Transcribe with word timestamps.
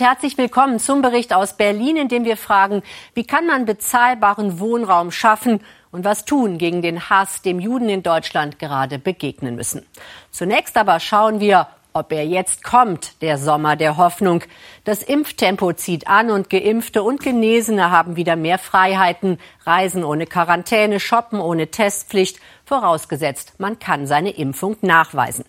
Herzlich 0.00 0.38
willkommen 0.38 0.78
zum 0.78 1.02
Bericht 1.02 1.34
aus 1.34 1.58
Berlin, 1.58 1.98
in 1.98 2.08
dem 2.08 2.24
wir 2.24 2.38
fragen, 2.38 2.82
wie 3.12 3.26
kann 3.26 3.46
man 3.46 3.66
bezahlbaren 3.66 4.58
Wohnraum 4.58 5.10
schaffen 5.10 5.60
und 5.92 6.06
was 6.06 6.24
tun 6.24 6.56
gegen 6.56 6.80
den 6.80 7.10
Hass, 7.10 7.42
dem 7.42 7.60
Juden 7.60 7.90
in 7.90 8.02
Deutschland 8.02 8.58
gerade 8.58 8.98
begegnen 8.98 9.56
müssen. 9.56 9.84
Zunächst 10.30 10.78
aber 10.78 11.00
schauen 11.00 11.38
wir, 11.38 11.66
ob 11.92 12.12
er 12.12 12.24
jetzt 12.24 12.64
kommt, 12.64 13.20
der 13.20 13.36
Sommer 13.36 13.76
der 13.76 13.98
Hoffnung. 13.98 14.42
Das 14.84 15.02
Impftempo 15.02 15.74
zieht 15.74 16.08
an 16.08 16.30
und 16.30 16.48
Geimpfte 16.48 17.02
und 17.02 17.20
Genesene 17.20 17.90
haben 17.90 18.16
wieder 18.16 18.36
mehr 18.36 18.58
Freiheiten, 18.58 19.38
reisen 19.66 20.02
ohne 20.02 20.24
Quarantäne, 20.24 20.98
shoppen 20.98 21.40
ohne 21.40 21.66
Testpflicht, 21.70 22.38
vorausgesetzt, 22.64 23.54
man 23.58 23.78
kann 23.78 24.06
seine 24.06 24.30
Impfung 24.30 24.78
nachweisen. 24.80 25.44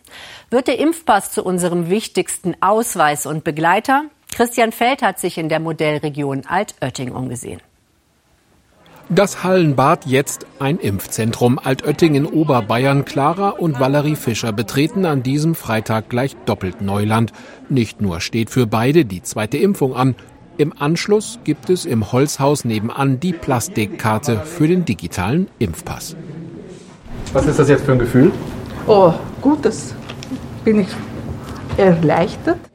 Wird 0.50 0.68
der 0.68 0.80
Impfpass 0.80 1.32
zu 1.32 1.42
unserem 1.46 1.90
wichtigsten 1.90 2.56
Ausweis 2.60 3.26
und 3.26 3.46
Begleiter? 3.46 4.06
Christian 4.32 4.72
Feld 4.72 5.02
hat 5.02 5.20
sich 5.20 5.38
in 5.38 5.50
der 5.50 5.60
Modellregion 5.60 6.44
Altötting 6.48 7.12
umgesehen. 7.12 7.62
Das 9.10 9.44
Hallenbad 9.44 10.06
jetzt 10.06 10.46
ein 10.60 10.78
Impfzentrum. 10.80 11.60
Altötting 11.62 12.16
in 12.16 12.26
Oberbayern. 12.26 13.04
Clara 13.04 13.50
und 13.50 13.78
Valerie 13.78 14.16
Fischer 14.16 14.54
betreten 14.54 15.06
an 15.06 15.22
diesem 15.22 15.54
Freitag 15.54 16.08
gleich 16.08 16.38
doppelt 16.46 16.82
Neuland. 16.82 17.34
Nicht 17.68 18.00
nur 18.02 18.22
steht 18.22 18.50
für 18.50 18.68
beide 18.68 19.04
die 19.04 19.22
zweite 19.22 19.58
Impfung 19.58 19.96
an. 19.96 20.16
Im 20.58 20.74
Anschluss 20.80 21.40
gibt 21.44 21.70
es 21.70 21.84
im 21.84 22.14
Holzhaus 22.14 22.64
nebenan 22.64 23.20
die 23.20 23.34
Plastikkarte 23.34 24.44
für 24.46 24.70
den 24.70 24.86
digitalen 24.86 25.50
Impfpass. 25.60 26.16
Was 27.34 27.46
ist 27.48 27.60
das 27.60 27.68
jetzt 27.68 27.84
für 27.84 27.92
ein 27.92 28.00
Gefühl? 28.00 28.32
Oh, 28.88 29.14
gut, 29.42 29.66
das 29.66 29.94
bin 30.64 30.80
ich 30.80 30.88
erleichtert. 31.76 32.71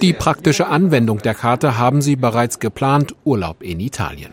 Die 0.00 0.12
praktische 0.12 0.66
Anwendung 0.66 1.18
der 1.18 1.34
Karte 1.34 1.78
haben 1.78 2.02
sie 2.02 2.16
bereits 2.16 2.58
geplant, 2.58 3.14
Urlaub 3.24 3.62
in 3.62 3.80
Italien. 3.80 4.32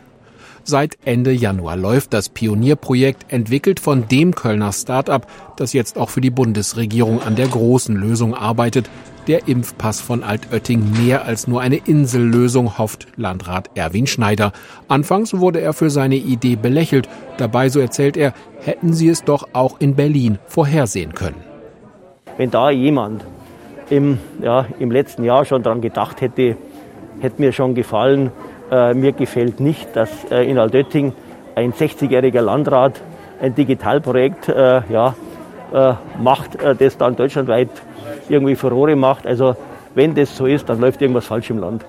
Seit 0.63 0.97
Ende 1.05 1.31
Januar 1.31 1.75
läuft 1.75 2.13
das 2.13 2.29
Pionierprojekt, 2.29 3.31
entwickelt 3.31 3.79
von 3.79 4.07
dem 4.07 4.35
Kölner 4.35 4.71
Start-up, 4.71 5.27
das 5.57 5.73
jetzt 5.73 5.97
auch 5.97 6.09
für 6.09 6.21
die 6.21 6.29
Bundesregierung 6.29 7.21
an 7.21 7.35
der 7.35 7.47
großen 7.47 7.95
Lösung 7.95 8.35
arbeitet. 8.35 8.89
Der 9.27 9.47
Impfpass 9.47 10.01
von 10.01 10.23
Altötting 10.23 10.91
mehr 11.03 11.25
als 11.25 11.47
nur 11.47 11.61
eine 11.61 11.77
Insellösung, 11.77 12.77
hofft 12.77 13.07
Landrat 13.15 13.69
Erwin 13.75 14.07
Schneider. 14.07 14.51
Anfangs 14.87 15.33
wurde 15.35 15.61
er 15.61 15.73
für 15.73 15.89
seine 15.89 16.15
Idee 16.15 16.55
belächelt. 16.55 17.09
Dabei, 17.37 17.69
so 17.69 17.79
erzählt 17.79 18.17
er, 18.17 18.33
hätten 18.59 18.93
sie 18.93 19.09
es 19.09 19.23
doch 19.23 19.49
auch 19.53 19.79
in 19.79 19.95
Berlin 19.95 20.37
vorhersehen 20.47 21.13
können. 21.13 21.41
Wenn 22.37 22.51
da 22.51 22.71
jemand 22.71 23.25
im, 23.91 24.19
ja, 24.41 24.65
im 24.79 24.89
letzten 24.89 25.23
Jahr 25.23 25.45
schon 25.45 25.61
daran 25.61 25.81
gedacht 25.81 26.21
hätte, 26.21 26.55
hätte 27.19 27.41
mir 27.41 27.51
schon 27.51 27.75
gefallen. 27.75 28.31
Äh, 28.71 28.93
mir 28.93 29.11
gefällt 29.11 29.59
nicht, 29.59 29.95
dass 29.95 30.09
äh, 30.31 30.49
in 30.49 30.57
Altötting 30.57 31.13
ein 31.55 31.73
60-jähriger 31.73 32.41
Landrat 32.41 33.01
ein 33.41 33.53
Digitalprojekt 33.53 34.47
äh, 34.47 34.81
ja, 34.89 35.15
äh, 35.73 35.93
macht, 36.21 36.55
äh, 36.55 36.75
das 36.75 36.97
dann 36.97 37.15
deutschlandweit 37.15 37.69
irgendwie 38.29 38.55
Furore 38.55 38.95
macht. 38.95 39.27
Also 39.27 39.55
wenn 39.93 40.15
das 40.15 40.35
so 40.37 40.45
ist, 40.45 40.69
dann 40.69 40.79
läuft 40.79 41.01
irgendwas 41.01 41.25
falsch 41.25 41.49
im 41.49 41.57
Land. 41.57 41.85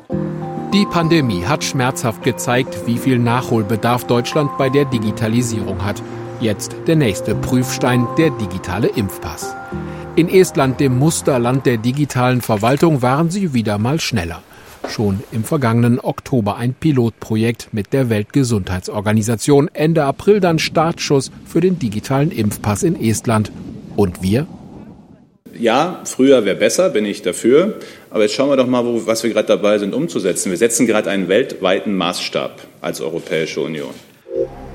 Die 0.73 0.86
Pandemie 0.86 1.45
hat 1.45 1.62
schmerzhaft 1.62 2.23
gezeigt, 2.23 2.86
wie 2.86 2.97
viel 2.97 3.19
Nachholbedarf 3.19 4.06
Deutschland 4.06 4.50
bei 4.58 4.70
der 4.70 4.86
Digitalisierung 4.86 5.84
hat. 5.84 6.03
Jetzt 6.41 6.75
der 6.86 6.97
nächste 6.97 7.34
Prüfstein, 7.36 8.08
der 8.19 8.30
digitale 8.30 8.89
Impfpass. 8.89 9.55
In 10.15 10.29
Estland, 10.29 10.79
dem 10.79 10.99
Musterland 10.99 11.65
der 11.65 11.79
digitalen 11.79 12.43
Verwaltung, 12.43 13.01
waren 13.01 13.31
sie 13.31 13.55
wieder 13.55 13.79
mal 13.79 13.99
schneller. 13.99 14.43
Schon 14.91 15.21
im 15.33 15.43
vergangenen 15.43 15.99
Oktober 16.01 16.59
ein 16.59 16.75
Pilotprojekt 16.75 17.69
mit 17.73 17.95
der 17.95 18.11
Weltgesundheitsorganisation. 18.11 19.71
Ende 19.73 20.05
April 20.05 20.41
dann 20.41 20.59
Startschuss 20.59 21.31
für 21.47 21.63
den 21.63 21.79
digitalen 21.79 22.31
Impfpass 22.31 22.83
in 22.83 23.01
Estland. 23.01 23.53
Und 23.97 24.20
wir? 24.20 24.47
Ja, 25.59 26.03
früher 26.05 26.45
wäre 26.45 26.57
besser, 26.57 26.91
bin 26.91 27.07
ich 27.07 27.23
dafür. 27.23 27.79
Aber 28.11 28.25
jetzt 28.25 28.35
schauen 28.35 28.51
wir 28.51 28.57
doch 28.59 28.67
mal, 28.67 28.85
wo, 28.85 29.07
was 29.07 29.23
wir 29.23 29.31
gerade 29.31 29.48
dabei 29.48 29.79
sind 29.79 29.95
umzusetzen. 29.95 30.51
Wir 30.51 30.59
setzen 30.59 30.86
gerade 30.86 31.09
einen 31.09 31.29
weltweiten 31.29 31.97
Maßstab 31.97 32.61
als 32.83 33.01
Europäische 33.01 33.63
Union. 33.63 33.95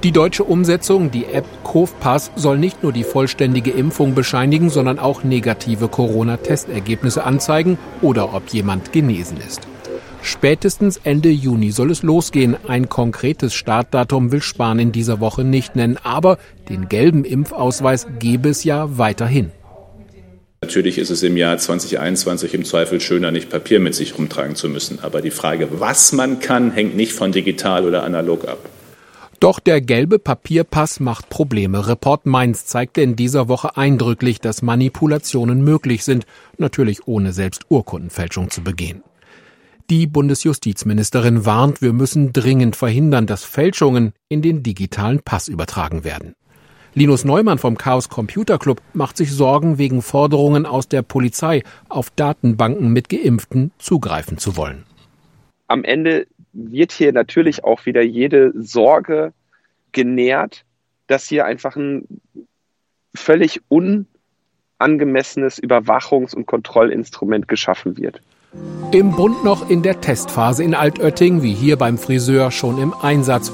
Die 0.04 0.12
deutsche 0.12 0.44
Umsetzung, 0.44 1.10
die 1.10 1.26
App 1.26 1.46
Kofpass, 1.64 2.32
soll 2.36 2.60
nicht 2.60 2.84
nur 2.84 2.94
die 2.94 3.04
vollständige 3.04 3.72
Impfung 3.72 4.14
bescheinigen, 4.14 4.70
sondern 4.70 5.00
auch 5.00 5.24
negative 5.24 5.88
Corona-Testergebnisse 5.88 7.24
anzeigen 7.24 7.80
oder 8.04 8.36
ob 8.36 8.50
jemand 8.50 8.94
genesen 8.94 9.38
ist. 9.38 9.62
Spätestens 10.22 11.00
Ende 11.04 11.30
Juni 11.30 11.72
soll 11.72 11.90
es 11.90 12.04
losgehen. 12.04 12.58
Ein 12.68 12.90
konkretes 12.90 13.56
Startdatum 13.56 14.32
will 14.32 14.44
Spahn 14.44 14.78
in 14.78 14.92
dieser 14.92 15.20
Woche 15.20 15.44
nicht 15.44 15.76
nennen, 15.76 15.98
aber 16.04 16.38
den 16.70 16.90
gelben 16.90 17.26
Impfausweis 17.26 18.06
gebe 18.20 18.50
es 18.50 18.64
ja 18.64 19.00
weiterhin. 19.00 19.52
Natürlich 20.62 21.00
ist 21.00 21.10
es 21.10 21.24
im 21.24 21.38
Jahr 21.38 21.58
2021 21.58 22.54
im 22.54 22.66
Zweifel 22.66 23.00
schöner, 23.00 23.32
nicht 23.32 23.50
Papier 23.50 23.80
mit 23.80 23.96
sich 23.96 24.18
rumtragen 24.18 24.56
zu 24.56 24.70
müssen. 24.70 25.00
Aber 25.02 25.22
die 25.22 25.32
Frage, 25.32 25.68
was 25.80 26.12
man 26.12 26.40
kann, 26.40 26.72
hängt 26.72 26.96
nicht 26.96 27.14
von 27.14 27.32
digital 27.32 27.86
oder 27.86 28.04
analog 28.04 28.48
ab. 28.48 28.60
Doch 29.40 29.60
der 29.60 29.82
gelbe 29.82 30.18
Papierpass 30.18 31.00
macht 31.00 31.30
Probleme. 31.30 31.88
Report 31.88 32.26
Mainz 32.26 32.66
zeigte 32.66 33.02
in 33.02 33.16
dieser 33.16 33.48
Woche 33.48 33.78
eindrücklich, 33.78 34.42
dass 34.42 34.64
Manipulationen 34.64 35.64
möglich 35.64 36.04
sind, 36.04 36.26
natürlich 36.58 37.08
ohne 37.08 37.34
selbst 37.34 37.66
Urkundenfälschung 37.70 38.50
zu 38.50 38.64
begehen. 38.64 39.04
Die 39.92 40.08
Bundesjustizministerin 40.08 41.46
warnt, 41.46 41.84
wir 41.84 41.94
müssen 41.94 42.34
dringend 42.34 42.76
verhindern, 42.76 43.28
dass 43.28 43.44
Fälschungen 43.44 44.14
in 44.28 44.42
den 44.42 44.64
digitalen 44.64 45.22
Pass 45.22 45.48
übertragen 45.48 46.04
werden. 46.04 46.34
Linus 46.96 47.24
Neumann 47.24 47.60
vom 47.60 47.78
Chaos 47.78 48.10
Computer 48.10 48.58
Club 48.58 48.82
macht 48.94 49.18
sich 49.18 49.32
Sorgen 49.32 49.78
wegen 49.78 50.02
Forderungen 50.02 50.66
aus 50.66 50.88
der 50.88 51.04
Polizei, 51.04 51.62
auf 51.90 52.10
Datenbanken 52.10 52.92
mit 52.92 53.08
Geimpften 53.08 53.72
zugreifen 53.78 54.40
zu 54.40 54.58
wollen. 54.58 54.84
Am 55.68 55.84
Ende 55.84 56.26
wird 56.58 56.92
hier 56.92 57.14
natürlich 57.14 57.64
auch 57.64 57.86
wieder 57.86 58.02
jede 58.02 58.52
Sorge 58.56 59.34
genährt, 59.92 60.66
dass 61.06 61.28
hier 61.28 61.46
einfach 61.46 61.76
ein 61.76 62.08
völlig 63.16 63.62
unangemessenes 63.70 65.62
Überwachungs- 65.62 66.36
und 66.36 66.46
Kontrollinstrument 66.46 67.48
geschaffen 67.48 67.98
wird. 67.98 68.22
Im 68.92 69.12
Bund 69.12 69.44
noch 69.44 69.70
in 69.70 69.84
der 69.84 70.02
Testphase 70.02 70.64
in 70.64 70.74
Altötting, 70.74 71.44
wie 71.44 71.54
hier 71.54 71.78
beim 71.78 71.98
Friseur, 71.98 72.52
schon 72.52 72.82
im 72.82 72.94
Einsatz. 72.94 73.52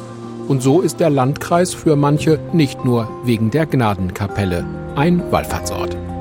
Und 0.48 0.62
so 0.62 0.82
ist 0.82 1.00
der 1.00 1.10
Landkreis 1.10 1.74
für 1.74 1.96
manche 1.96 2.40
nicht 2.54 2.86
nur 2.86 3.10
wegen 3.26 3.50
der 3.50 3.66
Gnadenkapelle 3.66 4.66
ein 4.96 5.32
Wallfahrtsort. 5.32 6.13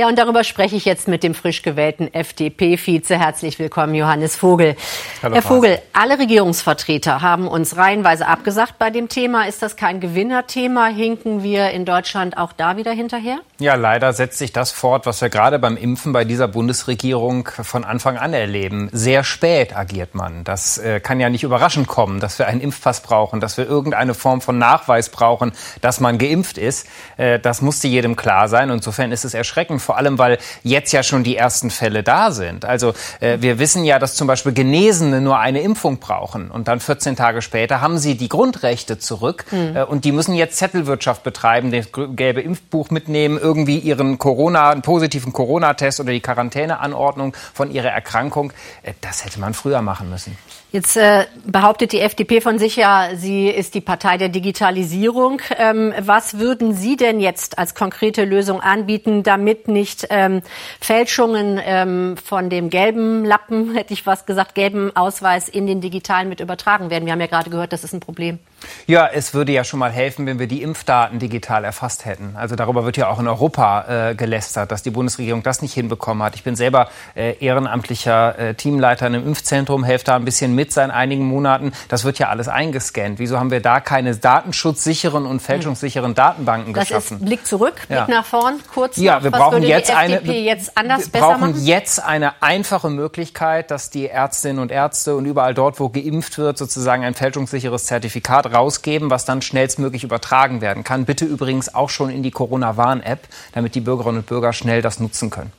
Ja, 0.00 0.08
und 0.08 0.18
darüber 0.18 0.44
spreche 0.44 0.76
ich 0.76 0.86
jetzt 0.86 1.08
mit 1.08 1.22
dem 1.22 1.34
frisch 1.34 1.60
gewählten 1.60 2.08
FDP-Vize. 2.14 3.18
Herzlich 3.18 3.58
willkommen, 3.58 3.94
Johannes 3.94 4.34
Vogel. 4.34 4.74
Hallo, 5.22 5.34
Herr 5.34 5.42
Vogel, 5.42 5.78
alle 5.92 6.18
Regierungsvertreter 6.18 7.20
haben 7.20 7.46
uns 7.46 7.76
reihenweise 7.76 8.26
abgesagt 8.26 8.78
bei 8.78 8.88
dem 8.88 9.10
Thema. 9.10 9.46
Ist 9.46 9.60
das 9.60 9.76
kein 9.76 10.00
Gewinnerthema? 10.00 10.86
Hinken 10.86 11.42
wir 11.42 11.72
in 11.72 11.84
Deutschland 11.84 12.38
auch 12.38 12.54
da 12.54 12.78
wieder 12.78 12.92
hinterher? 12.92 13.40
Ja, 13.58 13.74
leider 13.74 14.14
setzt 14.14 14.38
sich 14.38 14.54
das 14.54 14.70
fort, 14.70 15.04
was 15.04 15.20
wir 15.20 15.28
gerade 15.28 15.58
beim 15.58 15.76
Impfen 15.76 16.14
bei 16.14 16.24
dieser 16.24 16.48
Bundesregierung 16.48 17.46
von 17.62 17.84
Anfang 17.84 18.16
an 18.16 18.32
erleben. 18.32 18.88
Sehr 18.92 19.22
spät 19.22 19.76
agiert 19.76 20.14
man. 20.14 20.44
Das 20.44 20.78
äh, 20.78 21.00
kann 21.00 21.20
ja 21.20 21.28
nicht 21.28 21.42
überraschend 21.42 21.88
kommen, 21.88 22.20
dass 22.20 22.38
wir 22.38 22.46
einen 22.46 22.62
Impfpass 22.62 23.02
brauchen, 23.02 23.40
dass 23.40 23.58
wir 23.58 23.66
irgendeine 23.66 24.14
Form 24.14 24.40
von 24.40 24.56
Nachweis 24.56 25.10
brauchen, 25.10 25.52
dass 25.82 26.00
man 26.00 26.16
geimpft 26.16 26.56
ist. 26.56 26.86
Äh, 27.18 27.38
das 27.38 27.60
musste 27.60 27.86
jedem 27.86 28.16
klar 28.16 28.48
sein. 28.48 28.70
Insofern 28.70 29.12
ist 29.12 29.26
es 29.26 29.34
erschreckend 29.34 29.82
vor 29.90 29.98
allem 29.98 30.18
weil 30.20 30.38
jetzt 30.62 30.92
ja 30.92 31.02
schon 31.02 31.24
die 31.24 31.36
ersten 31.36 31.68
Fälle 31.68 32.04
da 32.04 32.30
sind. 32.30 32.64
Also 32.64 32.94
äh, 33.18 33.38
wir 33.40 33.58
wissen 33.58 33.82
ja, 33.82 33.98
dass 33.98 34.14
zum 34.14 34.28
Beispiel 34.28 34.52
Genesene 34.52 35.20
nur 35.20 35.40
eine 35.40 35.62
Impfung 35.62 35.98
brauchen 35.98 36.48
und 36.48 36.68
dann 36.68 36.78
14 36.78 37.16
Tage 37.16 37.42
später 37.42 37.80
haben 37.80 37.98
sie 37.98 38.16
die 38.16 38.28
Grundrechte 38.28 39.00
zurück 39.00 39.46
mhm. 39.50 39.74
äh, 39.74 39.82
und 39.82 40.04
die 40.04 40.12
müssen 40.12 40.36
jetzt 40.36 40.58
Zettelwirtschaft 40.58 41.24
betreiben, 41.24 41.72
das 41.72 41.86
gelbe 42.14 42.40
Impfbuch 42.40 42.90
mitnehmen, 42.90 43.36
irgendwie 43.36 43.80
ihren 43.80 44.18
Corona, 44.18 44.70
einen 44.70 44.82
positiven 44.82 45.32
Corona-Test 45.32 45.98
oder 45.98 46.12
die 46.12 46.20
Quarantäneanordnung 46.20 47.34
von 47.52 47.72
ihrer 47.72 47.88
Erkrankung. 47.88 48.52
Äh, 48.84 48.92
das 49.00 49.24
hätte 49.24 49.40
man 49.40 49.54
früher 49.54 49.82
machen 49.82 50.08
müssen. 50.08 50.38
Jetzt 50.72 50.96
äh, 50.96 51.26
behauptet 51.44 51.90
die 51.92 52.00
FDP 52.00 52.40
von 52.40 52.60
sich 52.60 52.76
ja, 52.76 53.10
sie 53.16 53.48
ist 53.48 53.74
die 53.74 53.80
Partei 53.80 54.18
der 54.18 54.28
Digitalisierung. 54.28 55.42
Ähm, 55.58 55.92
was 55.98 56.38
würden 56.38 56.74
Sie 56.74 56.96
denn 56.96 57.18
jetzt 57.18 57.58
als 57.58 57.74
konkrete 57.74 58.24
Lösung 58.24 58.60
anbieten, 58.60 59.24
damit 59.24 59.66
nicht. 59.66 60.06
Ähm, 60.10 60.42
Fälschungen 60.80 61.60
ähm, 61.64 62.16
von 62.24 62.50
dem 62.50 62.70
gelben 62.70 63.24
Lappen, 63.24 63.74
hätte 63.74 63.92
ich 63.92 64.06
was 64.06 64.26
gesagt, 64.26 64.54
gelben 64.54 64.94
Ausweis 64.94 65.48
in 65.48 65.66
den 65.66 65.80
digitalen 65.80 66.28
mit 66.28 66.38
übertragen 66.38 66.88
werden. 66.88 67.04
Wir 67.04 67.12
haben 67.12 67.20
ja 67.20 67.26
gerade 67.26 67.50
gehört, 67.50 67.72
das 67.72 67.82
ist 67.82 67.92
ein 67.92 68.00
Problem. 68.00 68.38
Ja, 68.86 69.08
es 69.08 69.34
würde 69.34 69.52
ja 69.52 69.64
schon 69.64 69.80
mal 69.80 69.90
helfen, 69.90 70.26
wenn 70.26 70.38
wir 70.38 70.46
die 70.46 70.62
Impfdaten 70.62 71.18
digital 71.18 71.64
erfasst 71.64 72.04
hätten. 72.04 72.34
Also 72.36 72.54
darüber 72.56 72.84
wird 72.84 72.96
ja 72.96 73.08
auch 73.08 73.18
in 73.18 73.26
Europa 73.26 74.10
äh, 74.10 74.14
gelästert, 74.14 74.70
dass 74.70 74.82
die 74.82 74.90
Bundesregierung 74.90 75.42
das 75.42 75.62
nicht 75.62 75.74
hinbekommen 75.74 76.22
hat. 76.22 76.34
Ich 76.34 76.44
bin 76.44 76.54
selber 76.54 76.90
äh, 77.16 77.36
ehrenamtlicher 77.44 78.38
äh, 78.38 78.54
Teamleiter 78.54 79.06
in 79.06 79.14
einem 79.14 79.26
Impfzentrum, 79.26 79.82
helfe 79.82 80.04
da 80.04 80.16
ein 80.16 80.24
bisschen 80.24 80.54
mit 80.54 80.59
seit 80.68 80.90
einigen 80.90 81.24
Monaten. 81.24 81.72
Das 81.88 82.04
wird 82.04 82.18
ja 82.18 82.28
alles 82.28 82.48
eingescannt. 82.48 83.18
Wieso 83.18 83.38
haben 83.38 83.50
wir 83.50 83.60
da 83.60 83.80
keine 83.80 84.14
datenschutzsicheren 84.14 85.26
und 85.26 85.40
fälschungssicheren 85.40 86.14
Datenbanken 86.14 86.74
das 86.74 86.88
geschaffen? 86.88 87.18
Ist 87.18 87.26
Blick 87.26 87.46
zurück, 87.46 87.74
Blick 87.88 87.98
ja. 87.98 88.06
nach 88.08 88.24
vorn, 88.24 88.60
kurz 88.72 88.96
Ja, 88.96 89.16
noch. 89.16 89.24
wir 89.24 89.30
brauchen 89.30 89.62
jetzt 89.62 89.90
eine 89.94 90.20
jetzt 90.22 90.72
wir 90.76 91.20
brauchen 91.20 91.64
jetzt 91.64 92.04
eine 92.04 92.42
einfache 92.42 92.90
Möglichkeit, 92.90 93.70
dass 93.70 93.90
die 93.90 94.08
Ärztinnen 94.08 94.60
und 94.60 94.70
Ärzte 94.70 95.16
und 95.16 95.26
überall 95.26 95.54
dort, 95.54 95.80
wo 95.80 95.88
geimpft 95.88 96.38
wird, 96.38 96.58
sozusagen 96.58 97.04
ein 97.04 97.14
fälschungssicheres 97.14 97.86
Zertifikat 97.86 98.52
rausgeben, 98.52 99.10
was 99.10 99.24
dann 99.24 99.42
schnellstmöglich 99.42 100.04
übertragen 100.04 100.60
werden 100.60 100.84
kann. 100.84 101.04
Bitte 101.04 101.24
übrigens 101.24 101.74
auch 101.74 101.90
schon 101.90 102.10
in 102.10 102.22
die 102.22 102.30
Corona-Warn-App, 102.30 103.28
damit 103.52 103.74
die 103.74 103.80
Bürgerinnen 103.80 104.18
und 104.18 104.26
Bürger 104.26 104.52
schnell 104.52 104.82
das 104.82 105.00
nutzen 105.00 105.30
können. 105.30 105.52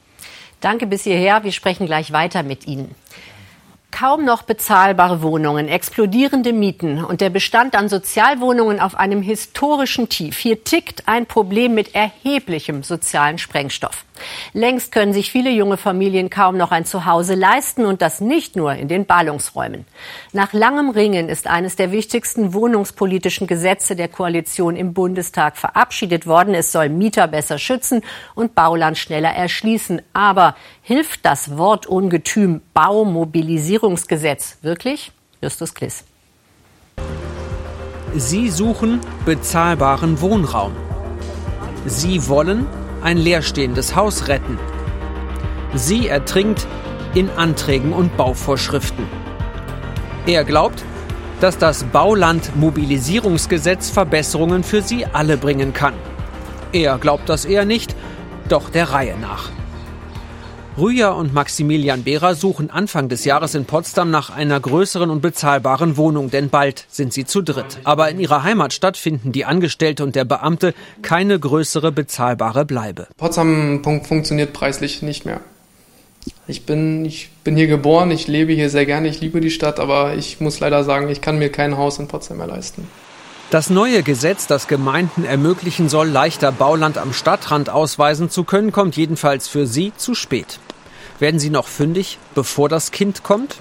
Danke 0.61 0.85
bis 0.85 1.03
hierher. 1.03 1.43
Wir 1.43 1.51
sprechen 1.51 1.87
gleich 1.87 2.11
weiter 2.11 2.43
mit 2.43 2.67
Ihnen. 2.67 2.95
Kaum 3.91 4.25
noch 4.25 4.43
bezahlbare 4.43 5.21
Wohnungen, 5.21 5.67
explodierende 5.67 6.53
Mieten 6.53 7.03
und 7.03 7.21
der 7.21 7.29
Bestand 7.29 7.75
an 7.75 7.89
Sozialwohnungen 7.89 8.79
auf 8.79 8.95
einem 8.95 9.21
historischen 9.21 10.09
Tief. 10.09 10.37
Hier 10.37 10.63
tickt 10.63 11.07
ein 11.07 11.25
Problem 11.25 11.75
mit 11.75 11.93
erheblichem 11.93 12.83
sozialen 12.83 13.37
Sprengstoff. 13.37 14.05
Längst 14.53 14.91
können 14.91 15.13
sich 15.13 15.31
viele 15.31 15.51
junge 15.51 15.77
Familien 15.77 16.29
kaum 16.29 16.57
noch 16.57 16.71
ein 16.71 16.85
Zuhause 16.85 17.35
leisten 17.35 17.85
und 17.85 18.01
das 18.01 18.21
nicht 18.21 18.55
nur 18.55 18.73
in 18.73 18.87
den 18.87 19.05
Ballungsräumen. 19.05 19.85
Nach 20.33 20.53
langem 20.53 20.89
Ringen 20.89 21.29
ist 21.29 21.47
eines 21.47 21.75
der 21.75 21.91
wichtigsten 21.91 22.53
wohnungspolitischen 22.53 23.47
Gesetze 23.47 23.95
der 23.95 24.07
Koalition 24.07 24.75
im 24.75 24.93
Bundestag 24.93 25.57
verabschiedet 25.57 26.27
worden. 26.27 26.53
Es 26.53 26.71
soll 26.71 26.89
Mieter 26.89 27.27
besser 27.27 27.57
schützen 27.57 28.01
und 28.35 28.55
Bauland 28.55 28.97
schneller 28.97 29.31
erschließen. 29.31 30.01
Aber 30.13 30.55
hilft 30.81 31.25
das 31.25 31.57
Wortungetüm 31.57 32.61
Baumobilisierungsgesetz 32.73 34.57
wirklich? 34.61 35.11
Justus 35.41 35.73
Kliss. 35.73 36.03
Sie 38.15 38.49
suchen 38.49 38.99
bezahlbaren 39.25 40.19
Wohnraum. 40.19 40.73
Sie 41.85 42.27
wollen 42.27 42.67
ein 43.01 43.17
leerstehendes 43.17 43.95
Haus 43.95 44.27
retten. 44.27 44.59
Sie 45.73 46.07
ertrinkt 46.07 46.67
in 47.13 47.29
Anträgen 47.29 47.93
und 47.93 48.17
Bauvorschriften. 48.17 49.05
Er 50.25 50.43
glaubt, 50.43 50.83
dass 51.39 51.57
das 51.57 51.85
Baulandmobilisierungsgesetz 51.85 53.89
Verbesserungen 53.89 54.63
für 54.63 54.81
sie 54.81 55.05
alle 55.05 55.37
bringen 55.37 55.73
kann. 55.73 55.93
Er 56.71 56.97
glaubt 56.97 57.29
das 57.29 57.45
eher 57.45 57.65
nicht, 57.65 57.95
doch 58.47 58.69
der 58.69 58.91
Reihe 58.91 59.17
nach. 59.19 59.49
Rüja 60.77 61.11
und 61.11 61.33
Maximilian 61.33 62.03
Behrer 62.03 62.33
suchen 62.33 62.69
Anfang 62.69 63.09
des 63.09 63.25
Jahres 63.25 63.55
in 63.55 63.65
Potsdam 63.65 64.09
nach 64.09 64.29
einer 64.29 64.57
größeren 64.57 65.09
und 65.09 65.21
bezahlbaren 65.21 65.97
Wohnung, 65.97 66.31
denn 66.31 66.49
bald 66.49 66.85
sind 66.89 67.11
sie 67.11 67.25
zu 67.25 67.41
dritt. 67.41 67.79
Aber 67.83 68.09
in 68.09 68.21
ihrer 68.21 68.43
Heimatstadt 68.43 68.95
finden 68.95 69.33
die 69.33 69.43
Angestellte 69.43 70.01
und 70.03 70.15
der 70.15 70.23
Beamte 70.23 70.73
keine 71.01 71.37
größere 71.37 71.91
bezahlbare 71.91 72.63
Bleibe. 72.63 73.07
Potsdam 73.17 73.83
funktioniert 73.83 74.53
preislich 74.53 75.01
nicht 75.01 75.25
mehr. 75.25 75.41
Ich 76.47 76.65
bin, 76.65 77.03
ich 77.03 77.31
bin 77.43 77.57
hier 77.57 77.67
geboren, 77.67 78.09
ich 78.09 78.27
lebe 78.27 78.53
hier 78.53 78.69
sehr 78.69 78.85
gerne, 78.85 79.09
ich 79.09 79.19
liebe 79.19 79.41
die 79.41 79.51
Stadt, 79.51 79.77
aber 79.77 80.15
ich 80.15 80.39
muss 80.39 80.61
leider 80.61 80.85
sagen, 80.85 81.09
ich 81.09 81.19
kann 81.19 81.37
mir 81.37 81.51
kein 81.51 81.77
Haus 81.77 81.99
in 81.99 82.07
Potsdam 82.07 82.37
mehr 82.37 82.47
leisten. 82.47 82.87
Das 83.51 83.69
neue 83.69 84.01
Gesetz, 84.01 84.47
das 84.47 84.69
Gemeinden 84.69 85.25
ermöglichen 85.25 85.89
soll, 85.89 86.07
leichter 86.07 86.53
Bauland 86.53 86.97
am 86.97 87.11
Stadtrand 87.11 87.69
ausweisen 87.69 88.29
zu 88.29 88.45
können, 88.45 88.71
kommt 88.71 88.95
jedenfalls 88.95 89.49
für 89.49 89.67
Sie 89.67 89.91
zu 89.97 90.15
spät. 90.15 90.57
Werden 91.19 91.37
Sie 91.37 91.49
noch 91.49 91.67
fündig, 91.67 92.17
bevor 92.33 92.69
das 92.69 92.91
Kind 92.91 93.23
kommt? 93.23 93.57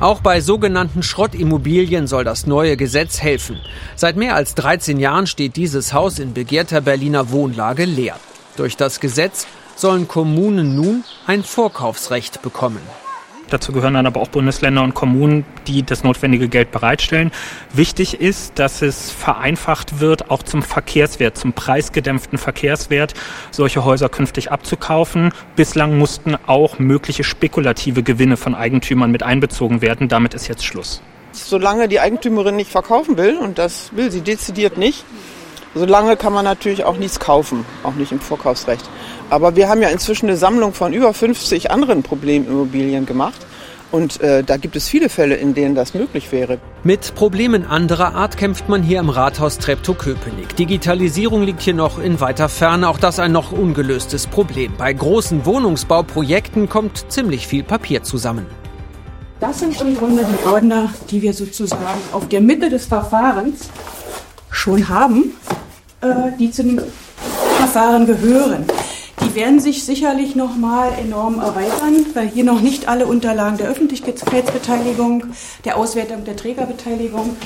Auch 0.00 0.20
bei 0.20 0.40
sogenannten 0.40 1.02
Schrottimmobilien 1.02 2.06
soll 2.06 2.24
das 2.24 2.46
neue 2.46 2.78
Gesetz 2.78 3.20
helfen. 3.20 3.60
Seit 3.96 4.16
mehr 4.16 4.34
als 4.34 4.54
13 4.54 4.98
Jahren 4.98 5.26
steht 5.26 5.56
dieses 5.56 5.92
Haus 5.92 6.18
in 6.18 6.32
begehrter 6.32 6.80
Berliner 6.80 7.32
Wohnlage 7.32 7.84
leer. 7.84 8.18
Durch 8.56 8.78
das 8.78 8.98
Gesetz 8.98 9.46
sollen 9.76 10.08
Kommunen 10.08 10.74
nun 10.74 11.04
ein 11.26 11.44
Vorkaufsrecht 11.44 12.40
bekommen. 12.40 12.80
Dazu 13.54 13.70
gehören 13.70 13.94
dann 13.94 14.06
aber 14.06 14.20
auch 14.20 14.26
Bundesländer 14.26 14.82
und 14.82 14.94
Kommunen, 14.94 15.44
die 15.68 15.84
das 15.84 16.02
notwendige 16.02 16.48
Geld 16.48 16.72
bereitstellen. 16.72 17.30
Wichtig 17.72 18.20
ist, 18.20 18.58
dass 18.58 18.82
es 18.82 19.12
vereinfacht 19.12 20.00
wird, 20.00 20.28
auch 20.28 20.42
zum 20.42 20.60
Verkehrswert, 20.60 21.38
zum 21.38 21.52
preisgedämpften 21.52 22.36
Verkehrswert, 22.36 23.14
solche 23.52 23.84
Häuser 23.84 24.08
künftig 24.08 24.50
abzukaufen. 24.50 25.30
Bislang 25.54 25.98
mussten 25.98 26.34
auch 26.48 26.80
mögliche 26.80 27.22
spekulative 27.22 28.02
Gewinne 28.02 28.36
von 28.36 28.56
Eigentümern 28.56 29.12
mit 29.12 29.22
einbezogen 29.22 29.82
werden. 29.82 30.08
Damit 30.08 30.34
ist 30.34 30.48
jetzt 30.48 30.64
Schluss. 30.64 31.00
Solange 31.30 31.86
die 31.86 32.00
Eigentümerin 32.00 32.56
nicht 32.56 32.72
verkaufen 32.72 33.16
will, 33.16 33.36
und 33.36 33.60
das 33.60 33.90
will 33.94 34.10
sie 34.10 34.22
dezidiert 34.22 34.78
nicht, 34.78 35.04
solange 35.76 36.16
kann 36.16 36.32
man 36.32 36.44
natürlich 36.44 36.82
auch 36.82 36.96
nichts 36.96 37.20
kaufen, 37.20 37.64
auch 37.84 37.94
nicht 37.94 38.10
im 38.10 38.18
Vorkaufsrecht. 38.18 38.90
Aber 39.30 39.56
wir 39.56 39.68
haben 39.68 39.82
ja 39.82 39.88
inzwischen 39.88 40.28
eine 40.28 40.36
Sammlung 40.36 40.74
von 40.74 40.92
über 40.92 41.12
50 41.12 41.70
anderen 41.70 42.02
Problemimmobilien 42.02 43.06
gemacht. 43.06 43.46
Und 43.94 44.20
äh, 44.22 44.42
da 44.42 44.56
gibt 44.56 44.74
es 44.74 44.88
viele 44.88 45.08
Fälle, 45.08 45.36
in 45.36 45.54
denen 45.54 45.76
das 45.76 45.94
möglich 45.94 46.32
wäre. 46.32 46.58
Mit 46.82 47.14
Problemen 47.14 47.64
anderer 47.64 48.16
Art 48.16 48.36
kämpft 48.36 48.68
man 48.68 48.82
hier 48.82 48.98
im 48.98 49.08
Rathaus 49.08 49.58
Treptow-Köpenick. 49.58 50.56
Digitalisierung 50.56 51.44
liegt 51.44 51.62
hier 51.62 51.74
noch 51.74 52.00
in 52.00 52.20
weiter 52.20 52.48
Ferne, 52.48 52.88
auch 52.88 52.98
das 52.98 53.20
ein 53.20 53.30
noch 53.30 53.52
ungelöstes 53.52 54.26
Problem. 54.26 54.72
Bei 54.76 54.92
großen 54.92 55.46
Wohnungsbauprojekten 55.46 56.68
kommt 56.68 57.04
ziemlich 57.12 57.46
viel 57.46 57.62
Papier 57.62 58.02
zusammen. 58.02 58.46
Das 59.38 59.60
sind 59.60 59.80
im 59.80 59.96
Grunde 59.96 60.24
die 60.24 60.48
Ordner, 60.48 60.92
die 61.10 61.22
wir 61.22 61.32
sozusagen 61.32 62.00
auf 62.10 62.28
der 62.28 62.40
Mitte 62.40 62.70
des 62.70 62.86
Verfahrens 62.86 63.68
schon 64.50 64.88
haben, 64.88 65.34
äh, 66.00 66.32
die 66.36 66.50
zu 66.50 66.64
dem 66.64 66.80
Verfahren 67.58 68.06
gehören. 68.06 68.64
Die 69.24 69.34
werden 69.34 69.58
sich 69.58 69.84
sicherlich 69.84 70.36
noch 70.36 70.56
mal 70.56 70.92
enorm 70.98 71.38
erweitern, 71.40 72.06
weil 72.14 72.28
hier 72.28 72.44
noch 72.44 72.60
nicht 72.60 72.88
alle 72.88 73.06
Unterlagen 73.06 73.56
der 73.56 73.68
Öffentlichkeitsbeteiligung, 73.68 75.24
der 75.64 75.76
Auswertung 75.76 76.24
der 76.24 76.36
Trägerbeteiligung 76.36 77.36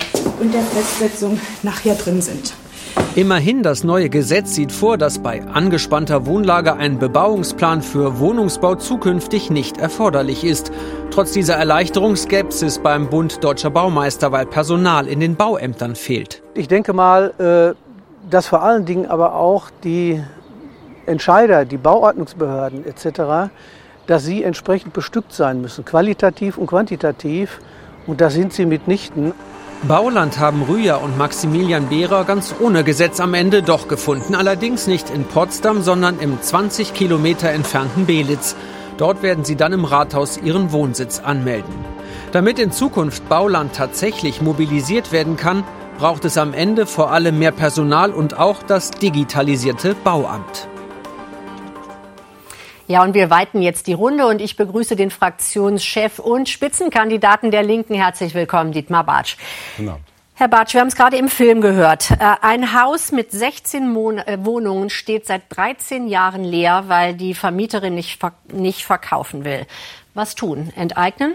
und 0.41 0.55
der 0.55 0.63
Festsetzung 0.63 1.41
nachher 1.63 1.95
drin 1.95 2.21
sind. 2.21 2.55
Immerhin, 3.15 3.63
das 3.63 3.85
neue 3.85 4.11
Gesetz 4.11 4.55
sieht 4.55 4.73
vor, 4.73 4.99
dass 4.99 5.21
bei 5.21 5.45
angespannter 5.47 6.27
Wohnlage 6.27 6.75
ein 6.75 6.99
Bebauungsplan 6.99 7.83
für 7.83 8.19
Wohnungsbau 8.19 8.75
zukünftig 8.75 9.51
nicht 9.51 9.79
erforderlich 9.79 10.45
ist. 10.45 10.71
Trotz 11.11 11.33
dieser 11.33 11.55
Erleichterung 11.55 12.17
Skepsis 12.17 12.79
beim 12.79 13.09
Bund 13.09 13.43
Deutscher 13.43 13.71
Baumeister, 13.71 14.33
weil 14.33 14.47
Personal 14.47 15.07
in 15.07 15.21
den 15.21 15.37
Bauämtern 15.37 15.97
fehlt. 15.97 16.43
Ich 16.55 16.69
denke 16.69 16.93
mal, 16.93 17.33
äh, 17.38 17.75
dass 18.31 18.47
vor 18.47 18.62
allen 18.62 18.85
Dingen 18.85 19.07
aber 19.07 19.35
auch 19.35 19.71
die 19.85 20.23
Entscheider, 21.09 21.65
die 21.65 21.77
Bauordnungsbehörden 21.77 22.87
etc., 22.87 23.50
dass 24.07 24.25
sie 24.25 24.43
entsprechend 24.43 24.93
bestückt 24.93 25.33
sein 25.33 25.61
müssen, 25.61 25.85
qualitativ 25.85 26.57
und 26.57 26.67
quantitativ. 26.67 27.61
Und 28.07 28.21
da 28.21 28.31
sind 28.31 28.53
sie 28.53 28.65
mitnichten. 28.65 29.33
Bauland 29.87 30.41
haben 30.41 30.62
Rüja 30.62 30.97
und 30.97 31.19
Maximilian 31.19 31.88
Behrer 31.88 32.25
ganz 32.25 32.55
ohne 32.59 32.83
Gesetz 32.83 33.21
am 33.21 33.35
Ende 33.35 33.62
doch 33.62 33.87
gefunden. 33.87 34.35
Allerdings 34.35 34.87
nicht 34.87 35.11
in 35.11 35.25
Potsdam, 35.25 35.83
sondern 35.83 36.19
im 36.19 36.41
20 36.41 36.95
Kilometer 36.95 37.50
entfernten 37.50 38.07
Belitz. 38.07 38.57
Dort 38.97 39.23
werden 39.23 39.45
sie 39.45 39.55
dann 39.57 39.73
im 39.73 39.85
Rathaus 39.85 40.38
ihren 40.38 40.73
Wohnsitz 40.73 41.21
anmelden. 41.21 41.73
Damit 42.33 42.59
in 42.59 42.73
Zukunft 42.73 43.29
Bauland 43.29 43.75
tatsächlich 43.75 44.43
mobilisiert 44.43 45.12
werden 45.12 45.37
kann, 45.37 45.62
braucht 45.99 46.25
es 46.25 46.38
am 46.38 46.55
Ende 46.55 46.87
vor 46.87 47.12
allem 47.12 47.38
mehr 47.38 47.53
Personal 47.53 48.12
und 48.12 48.38
auch 48.38 48.62
das 48.62 48.91
digitalisierte 48.91 49.95
Bauamt. 50.03 50.69
Ja, 52.88 53.02
und 53.02 53.12
wir 53.12 53.28
weiten 53.28 53.61
jetzt 53.61 53.87
die 53.87 53.92
Runde 53.92 54.26
und 54.26 54.40
ich 54.40 54.57
begrüße 54.57 54.97
den 54.97 55.11
Fraktionschef 55.11 56.18
und 56.18 56.49
Spitzenkandidaten 56.49 57.50
der 57.50 57.62
Linken. 57.62 57.92
Herzlich 57.92 58.33
willkommen, 58.33 58.73
Dietmar 58.73 59.04
Bartsch. 59.04 59.37
Genau. 59.76 59.99
Herr 60.33 60.49
Bartsch, 60.49 60.73
wir 60.73 60.80
haben 60.80 60.88
es 60.88 60.97
gerade 60.97 61.18
im 61.18 61.28
Film 61.28 61.61
gehört. 61.61 62.12
Äh, 62.12 62.16
ein 62.40 62.73
Haus 62.73 63.12
mit 63.12 63.30
16 63.30 63.92
Mon 63.92 64.16
äh, 64.16 64.38
Wohnungen 64.40 64.88
steht 64.88 65.26
seit 65.26 65.42
13 65.50 66.09
Jahren 66.09 66.45
leer, 66.45 66.85
weil 66.87 67.12
die 67.12 67.35
Vermieterin 67.35 67.95
nicht, 67.95 68.18
ver 68.18 68.33
nicht 68.50 68.87
verkaufen 68.87 69.45
will. 69.45 69.66
Was 70.14 70.35
tun? 70.35 70.73
Enteignen? 70.75 71.35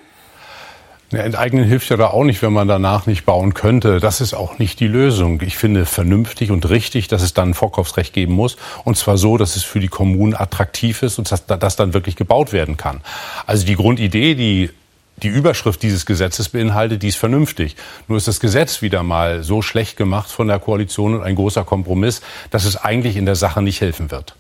Enteignen 1.20 1.64
hilft 1.66 1.90
ja 1.90 1.98
da 1.98 2.08
auch 2.08 2.24
nicht, 2.24 2.42
wenn 2.42 2.54
man 2.54 2.68
danach 2.68 3.06
nicht 3.06 3.26
bauen 3.26 3.54
könnte. 3.54 4.00
Das 4.00 4.22
ist 4.22 4.34
auch 4.34 4.60
nicht 4.60 4.80
die 4.80 4.88
Lösung. 4.88 5.42
Ich 5.42 5.58
finde 5.58 5.86
vernünftig 5.86 6.52
und 6.52 6.70
richtig, 6.70 7.08
dass 7.08 7.22
es 7.22 7.34
dann 7.34 7.50
ein 7.50 7.54
Vorkaufsrecht 7.54 8.14
geben 8.14 8.34
muss. 8.34 8.58
Und 8.84 8.98
zwar 8.98 9.18
so, 9.18 9.38
dass 9.38 9.56
es 9.56 9.64
für 9.64 9.80
die 9.80 9.88
Kommunen 9.88 10.36
attraktiv 10.36 11.04
ist 11.04 11.20
und 11.20 11.32
dass, 11.32 11.46
dass 11.46 11.76
dann 11.76 11.94
wirklich 11.94 12.16
gebaut 12.16 12.54
werden 12.54 12.78
kann. 12.78 13.02
Also 13.46 13.66
die 13.66 13.76
Grundidee, 13.76 14.36
die 14.36 14.70
die 15.18 15.28
Überschrift 15.28 15.84
dieses 15.84 16.06
Gesetzes 16.06 16.50
beinhaltet, 16.50 17.04
die 17.04 17.10
ist 17.10 17.18
vernünftig. 17.18 17.76
Nur 18.08 18.18
ist 18.18 18.28
das 18.28 18.40
Gesetz 18.40 18.82
wieder 18.82 19.04
mal 19.04 19.44
so 19.44 19.62
schlecht 19.62 19.96
gemacht 19.96 20.30
von 20.30 20.48
der 20.48 20.60
Koalition 20.60 21.14
und 21.14 21.22
ein 21.22 21.36
großer 21.36 21.64
Kompromiss, 21.64 22.22
dass 22.50 22.66
es 22.66 22.78
eigentlich 22.78 23.16
in 23.16 23.26
der 23.26 23.36
Sache 23.36 23.62
nicht 23.62 23.80
helfen 23.82 24.12
wird. 24.12 24.36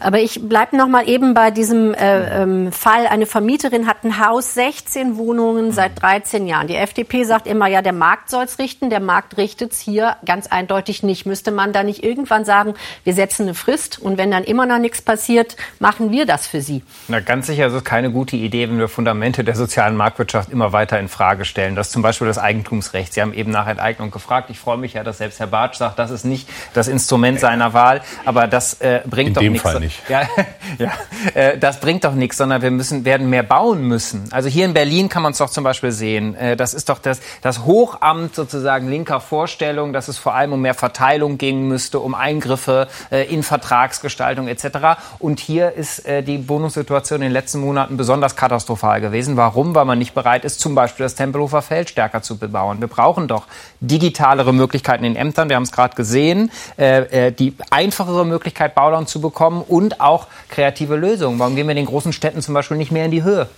Aber 0.00 0.18
ich 0.18 0.40
bleibe 0.48 0.76
noch 0.76 0.88
mal 0.88 1.08
eben 1.08 1.34
bei 1.34 1.50
diesem 1.50 1.94
äh, 1.94 2.42
ähm, 2.42 2.72
Fall. 2.72 3.06
Eine 3.06 3.26
Vermieterin 3.26 3.86
hat 3.86 4.02
ein 4.04 4.18
Haus, 4.18 4.54
16 4.54 5.16
Wohnungen 5.16 5.72
seit 5.72 6.00
13 6.02 6.46
Jahren. 6.46 6.66
Die 6.66 6.76
FDP 6.76 7.24
sagt 7.24 7.46
immer, 7.46 7.66
ja, 7.66 7.82
der 7.82 7.92
Markt 7.92 8.30
soll 8.30 8.44
es 8.44 8.58
richten. 8.58 8.90
Der 8.90 9.00
Markt 9.00 9.36
richtet 9.36 9.72
es 9.72 9.80
hier 9.80 10.16
ganz 10.24 10.46
eindeutig 10.46 11.02
nicht. 11.02 11.26
Müsste 11.26 11.50
man 11.50 11.72
da 11.72 11.82
nicht 11.82 12.02
irgendwann 12.02 12.44
sagen, 12.44 12.74
wir 13.04 13.14
setzen 13.14 13.42
eine 13.42 13.54
Frist 13.54 13.98
und 14.00 14.16
wenn 14.18 14.30
dann 14.30 14.44
immer 14.44 14.66
noch 14.66 14.78
nichts 14.78 15.02
passiert, 15.02 15.56
machen 15.78 16.10
wir 16.10 16.24
das 16.24 16.46
für 16.46 16.62
Sie? 16.62 16.82
Na, 17.08 17.20
ganz 17.20 17.46
sicher 17.46 17.66
ist 17.66 17.74
es 17.74 17.84
keine 17.84 18.10
gute 18.10 18.36
Idee, 18.36 18.68
wenn 18.68 18.78
wir 18.78 18.88
Fundamente 18.88 19.44
der 19.44 19.54
sozialen 19.54 19.96
Marktwirtschaft 19.96 20.50
immer 20.50 20.72
weiter 20.72 20.98
in 20.98 21.08
Frage 21.08 21.44
stellen. 21.44 21.76
Das 21.76 21.88
ist 21.88 21.92
zum 21.92 22.02
Beispiel 22.02 22.26
das 22.26 22.38
Eigentumsrecht. 22.38 23.12
Sie 23.12 23.20
haben 23.20 23.34
eben 23.34 23.50
nach 23.50 23.66
Enteignung 23.66 24.10
gefragt. 24.10 24.48
Ich 24.50 24.58
freue 24.58 24.78
mich 24.78 24.94
ja, 24.94 25.04
dass 25.04 25.18
selbst 25.18 25.40
Herr 25.40 25.46
Bartsch 25.46 25.76
sagt, 25.76 25.98
das 25.98 26.10
ist 26.10 26.24
nicht 26.24 26.48
das 26.72 26.88
Instrument 26.88 27.38
seiner 27.40 27.74
Wahl. 27.74 28.00
Aber 28.24 28.46
das 28.46 28.80
äh, 28.80 29.00
bringt 29.04 29.28
in 29.28 29.34
doch 29.34 29.42
dem 29.42 29.52
nichts. 29.52 29.68
Nicht. 29.90 30.08
Ja, 30.08 30.22
ja 30.78 30.92
äh, 31.34 31.58
das 31.58 31.80
bringt 31.80 32.04
doch 32.04 32.14
nichts, 32.14 32.36
sondern 32.36 32.62
wir 32.62 32.70
müssen, 32.70 33.04
werden 33.04 33.28
mehr 33.28 33.42
bauen 33.42 33.82
müssen. 33.82 34.28
Also 34.30 34.48
hier 34.48 34.64
in 34.64 34.72
Berlin 34.72 35.08
kann 35.08 35.22
man 35.22 35.32
es 35.32 35.38
doch 35.38 35.50
zum 35.50 35.64
Beispiel 35.64 35.90
sehen. 35.90 36.36
Äh, 36.36 36.56
das 36.56 36.74
ist 36.74 36.88
doch 36.88 36.98
das, 36.98 37.20
das 37.42 37.64
Hochamt 37.64 38.36
sozusagen 38.36 38.88
linker 38.88 39.20
Vorstellung, 39.20 39.92
dass 39.92 40.06
es 40.06 40.16
vor 40.18 40.34
allem 40.34 40.52
um 40.52 40.60
mehr 40.60 40.74
Verteilung 40.74 41.38
gehen 41.38 41.66
müsste, 41.66 41.98
um 41.98 42.14
Eingriffe 42.14 42.86
äh, 43.10 43.24
in 43.32 43.42
Vertragsgestaltung 43.42 44.46
etc. 44.46 45.00
Und 45.18 45.40
hier 45.40 45.72
ist 45.72 46.06
äh, 46.06 46.22
die 46.22 46.48
Wohnungssituation 46.48 47.16
in 47.16 47.22
den 47.22 47.32
letzten 47.32 47.60
Monaten 47.60 47.96
besonders 47.96 48.36
katastrophal 48.36 49.00
gewesen. 49.00 49.36
Warum? 49.36 49.74
Weil 49.74 49.86
man 49.86 49.98
nicht 49.98 50.14
bereit 50.14 50.44
ist, 50.44 50.60
zum 50.60 50.76
Beispiel 50.76 51.04
das 51.04 51.16
Tempelhofer 51.16 51.62
Feld 51.62 51.90
stärker 51.90 52.22
zu 52.22 52.38
bebauen. 52.38 52.80
Wir 52.80 52.88
brauchen 52.88 53.26
doch 53.26 53.46
digitalere 53.80 54.52
Möglichkeiten 54.52 55.04
in 55.04 55.16
Ämtern. 55.16 55.48
Wir 55.48 55.56
haben 55.56 55.64
es 55.64 55.72
gerade 55.72 55.96
gesehen. 55.96 56.52
Äh, 56.76 57.32
die 57.32 57.54
einfachere 57.70 58.24
Möglichkeit, 58.24 58.74
Bauland 58.74 59.08
zu 59.08 59.20
bekommen 59.20 59.62
und 59.66 59.79
auch 59.98 60.26
kreative 60.48 60.96
Lösungen. 60.96 61.38
Warum 61.38 61.56
gehen 61.56 61.66
wir 61.66 61.72
in 61.72 61.76
den 61.76 61.86
großen 61.86 62.12
Städten 62.12 62.42
zum 62.42 62.54
Beispiel 62.54 62.76
nicht 62.76 62.92
mehr 62.92 63.04
in 63.04 63.10
die 63.10 63.22
Höhe? 63.22 63.48